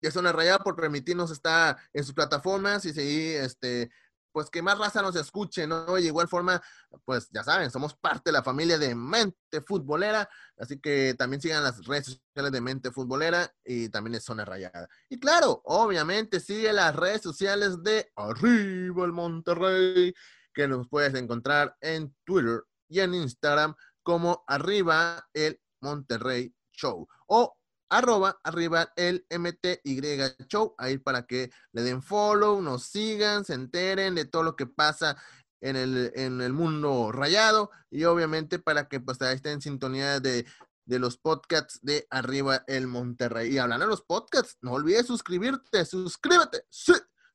de 0.05 0.11
Zona 0.11 0.31
Rayada 0.31 0.59
por 0.59 0.75
permitirnos 0.75 1.31
estar 1.31 1.77
en 1.93 2.03
sus 2.03 2.13
plataformas 2.13 2.85
y 2.85 2.93
seguir, 2.93 3.37
este, 3.37 3.89
pues 4.35 4.49
que 4.49 4.61
más 4.61 4.77
raza 4.77 5.01
nos 5.01 5.15
escuche, 5.15 5.65
¿no? 5.65 5.97
Y 5.97 6.01
de 6.01 6.07
igual 6.09 6.27
forma, 6.27 6.61
pues 7.05 7.29
ya 7.31 7.41
saben, 7.41 7.71
somos 7.71 7.95
parte 7.95 8.23
de 8.25 8.31
la 8.33 8.43
familia 8.43 8.77
de 8.77 8.93
Mente 8.93 9.61
Futbolera, 9.65 10.29
así 10.57 10.77
que 10.77 11.15
también 11.17 11.41
sigan 11.41 11.63
las 11.63 11.85
redes 11.85 12.07
sociales 12.07 12.51
de 12.51 12.59
Mente 12.59 12.91
Futbolera 12.91 13.49
y 13.63 13.87
también 13.87 14.15
es 14.15 14.25
Zona 14.25 14.43
Rayada. 14.43 14.89
Y 15.07 15.21
claro, 15.21 15.61
obviamente 15.63 16.41
sigue 16.41 16.73
las 16.73 16.93
redes 16.93 17.21
sociales 17.21 17.81
de 17.81 18.11
Arriba 18.17 19.05
el 19.05 19.13
Monterrey, 19.13 20.13
que 20.53 20.67
nos 20.67 20.89
puedes 20.89 21.13
encontrar 21.13 21.77
en 21.79 22.13
Twitter 22.25 22.61
y 22.89 22.99
en 22.99 23.13
Instagram 23.13 23.73
como 24.03 24.43
Arriba 24.47 25.25
el 25.33 25.61
Monterrey 25.79 26.53
Show. 26.73 27.07
O 27.27 27.55
arroba 27.97 28.39
arriba 28.43 28.91
el 28.95 29.25
MTY 29.29 30.01
Show, 30.47 30.75
ahí 30.77 30.97
para 30.97 31.25
que 31.25 31.51
le 31.71 31.81
den 31.81 32.01
follow, 32.01 32.61
nos 32.61 32.83
sigan, 32.83 33.45
se 33.45 33.53
enteren 33.53 34.15
de 34.15 34.25
todo 34.25 34.43
lo 34.43 34.55
que 34.55 34.65
pasa 34.65 35.17
en 35.61 35.75
el, 35.75 36.11
en 36.15 36.41
el 36.41 36.53
mundo 36.53 37.11
rayado 37.11 37.71
y 37.89 38.03
obviamente 38.03 38.59
para 38.59 38.87
que 38.87 38.99
pues 38.99 39.19
estén 39.21 39.53
en 39.53 39.61
sintonía 39.61 40.19
de, 40.19 40.45
de 40.85 40.99
los 40.99 41.17
podcasts 41.17 41.79
de 41.81 42.07
Arriba 42.09 42.63
el 42.67 42.87
Monterrey. 42.87 43.53
Y 43.53 43.57
hablando 43.57 43.85
de 43.85 43.91
los 43.91 44.03
podcasts, 44.03 44.57
no 44.61 44.73
olvides 44.73 45.07
suscribirte, 45.07 45.85
suscríbete, 45.85 46.65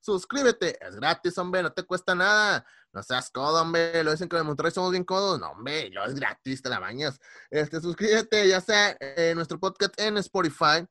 suscríbete, 0.01 0.79
es 0.87 0.97
gratis, 0.97 1.37
hombre, 1.39 1.63
no 1.63 1.73
te 1.73 1.83
cuesta 1.83 2.15
nada. 2.15 2.65
No 2.93 3.03
seas 3.03 3.31
codo, 3.31 3.63
hombre. 3.63 4.03
Lo 4.03 4.11
dicen 4.11 4.29
que 4.29 4.37
en 4.37 4.47
Monterrey 4.47 4.73
somos 4.73 4.91
bien 4.91 5.05
codos. 5.05 5.39
No, 5.39 5.51
hombre, 5.51 5.91
yo 5.91 6.03
es 6.05 6.15
gratis, 6.15 6.63
te 6.63 6.69
la 6.69 6.79
bañas. 6.79 7.19
Este, 7.51 7.81
suscríbete, 7.81 8.49
ya 8.49 8.61
sea 8.61 8.97
en 9.01 9.37
nuestro 9.37 9.59
podcast 9.61 9.99
en 10.01 10.17
Spotify, 10.19 10.87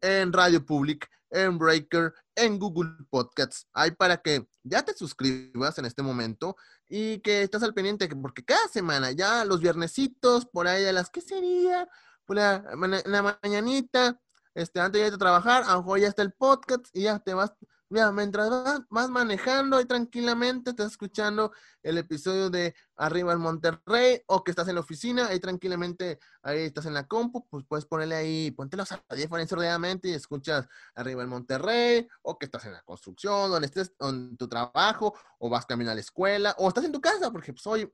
en 0.00 0.32
Radio 0.32 0.64
Public, 0.64 1.08
en 1.30 1.58
Breaker, 1.58 2.14
en 2.34 2.58
Google 2.58 2.92
Podcasts. 3.10 3.66
Hay 3.72 3.90
para 3.92 4.16
que 4.16 4.46
ya 4.62 4.82
te 4.82 4.94
suscribas 4.94 5.78
en 5.78 5.84
este 5.84 6.02
momento 6.02 6.56
y 6.88 7.18
que 7.20 7.42
estás 7.42 7.62
al 7.62 7.74
pendiente, 7.74 8.08
porque 8.08 8.44
cada 8.44 8.68
semana, 8.68 9.10
ya 9.12 9.44
los 9.44 9.60
viernesitos, 9.60 10.46
por 10.46 10.68
ahí 10.68 10.84
a 10.86 10.92
las, 10.92 11.10
¿qué 11.10 11.20
sería? 11.20 11.88
Por 12.24 12.36
la, 12.36 12.64
la 13.06 13.38
mañanita, 13.42 14.20
este, 14.54 14.80
antes 14.80 15.00
de 15.00 15.08
ir 15.08 15.14
a 15.14 15.18
trabajar, 15.18 15.64
a 15.64 15.72
lo 15.72 15.82
mejor 15.82 16.00
ya 16.00 16.08
está 16.08 16.22
el 16.22 16.32
podcast 16.32 16.86
y 16.92 17.02
ya 17.02 17.18
te 17.18 17.34
vas 17.34 17.52
Mira, 17.92 18.10
mientras 18.10 18.48
vas, 18.88 19.10
manejando 19.10 19.78
y 19.78 19.84
tranquilamente, 19.84 20.70
estás 20.70 20.92
escuchando 20.92 21.52
el 21.82 21.98
episodio 21.98 22.48
de 22.48 22.74
Arriba 22.96 23.34
el 23.34 23.38
Monterrey 23.38 24.22
o 24.28 24.42
que 24.42 24.50
estás 24.50 24.66
en 24.68 24.76
la 24.76 24.80
oficina, 24.80 25.26
ahí 25.26 25.38
tranquilamente, 25.40 26.18
ahí 26.40 26.60
estás 26.60 26.86
en 26.86 26.94
la 26.94 27.06
compu, 27.06 27.46
pues 27.50 27.66
puedes 27.68 27.84
ponerle 27.84 28.14
ahí, 28.14 28.50
ponte 28.52 28.78
los 28.78 28.88
audífonos 28.92 29.52
ordenadamente 29.52 30.08
y 30.08 30.14
escuchas 30.14 30.66
Arriba 30.94 31.20
el 31.20 31.28
Monterrey 31.28 32.08
o 32.22 32.38
que 32.38 32.46
estás 32.46 32.64
en 32.64 32.72
la 32.72 32.80
construcción, 32.80 33.50
donde 33.50 33.66
estés 33.66 33.92
en 34.00 34.38
tu 34.38 34.48
trabajo 34.48 35.12
o 35.38 35.50
vas 35.50 35.66
camino 35.66 35.90
a 35.90 35.94
la 35.94 36.00
escuela 36.00 36.54
o 36.56 36.68
estás 36.68 36.86
en 36.86 36.92
tu 36.92 37.00
casa, 37.02 37.30
porque 37.30 37.52
pues, 37.52 37.66
hoy, 37.66 37.90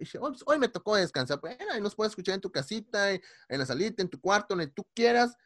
hoy, 0.47 0.59
me 0.61 0.69
tocó 0.69 0.95
descansar, 0.95 1.41
bueno, 1.41 1.73
ahí 1.73 1.81
nos 1.81 1.97
puedes 1.97 2.13
escuchar 2.13 2.37
en 2.37 2.41
tu 2.41 2.53
casita, 2.53 3.11
en 3.11 3.21
la 3.49 3.67
salita, 3.67 4.01
en 4.01 4.09
tu 4.09 4.21
cuarto, 4.21 4.55
donde 4.55 4.69
tú 4.69 4.87
quieras, 4.95 5.37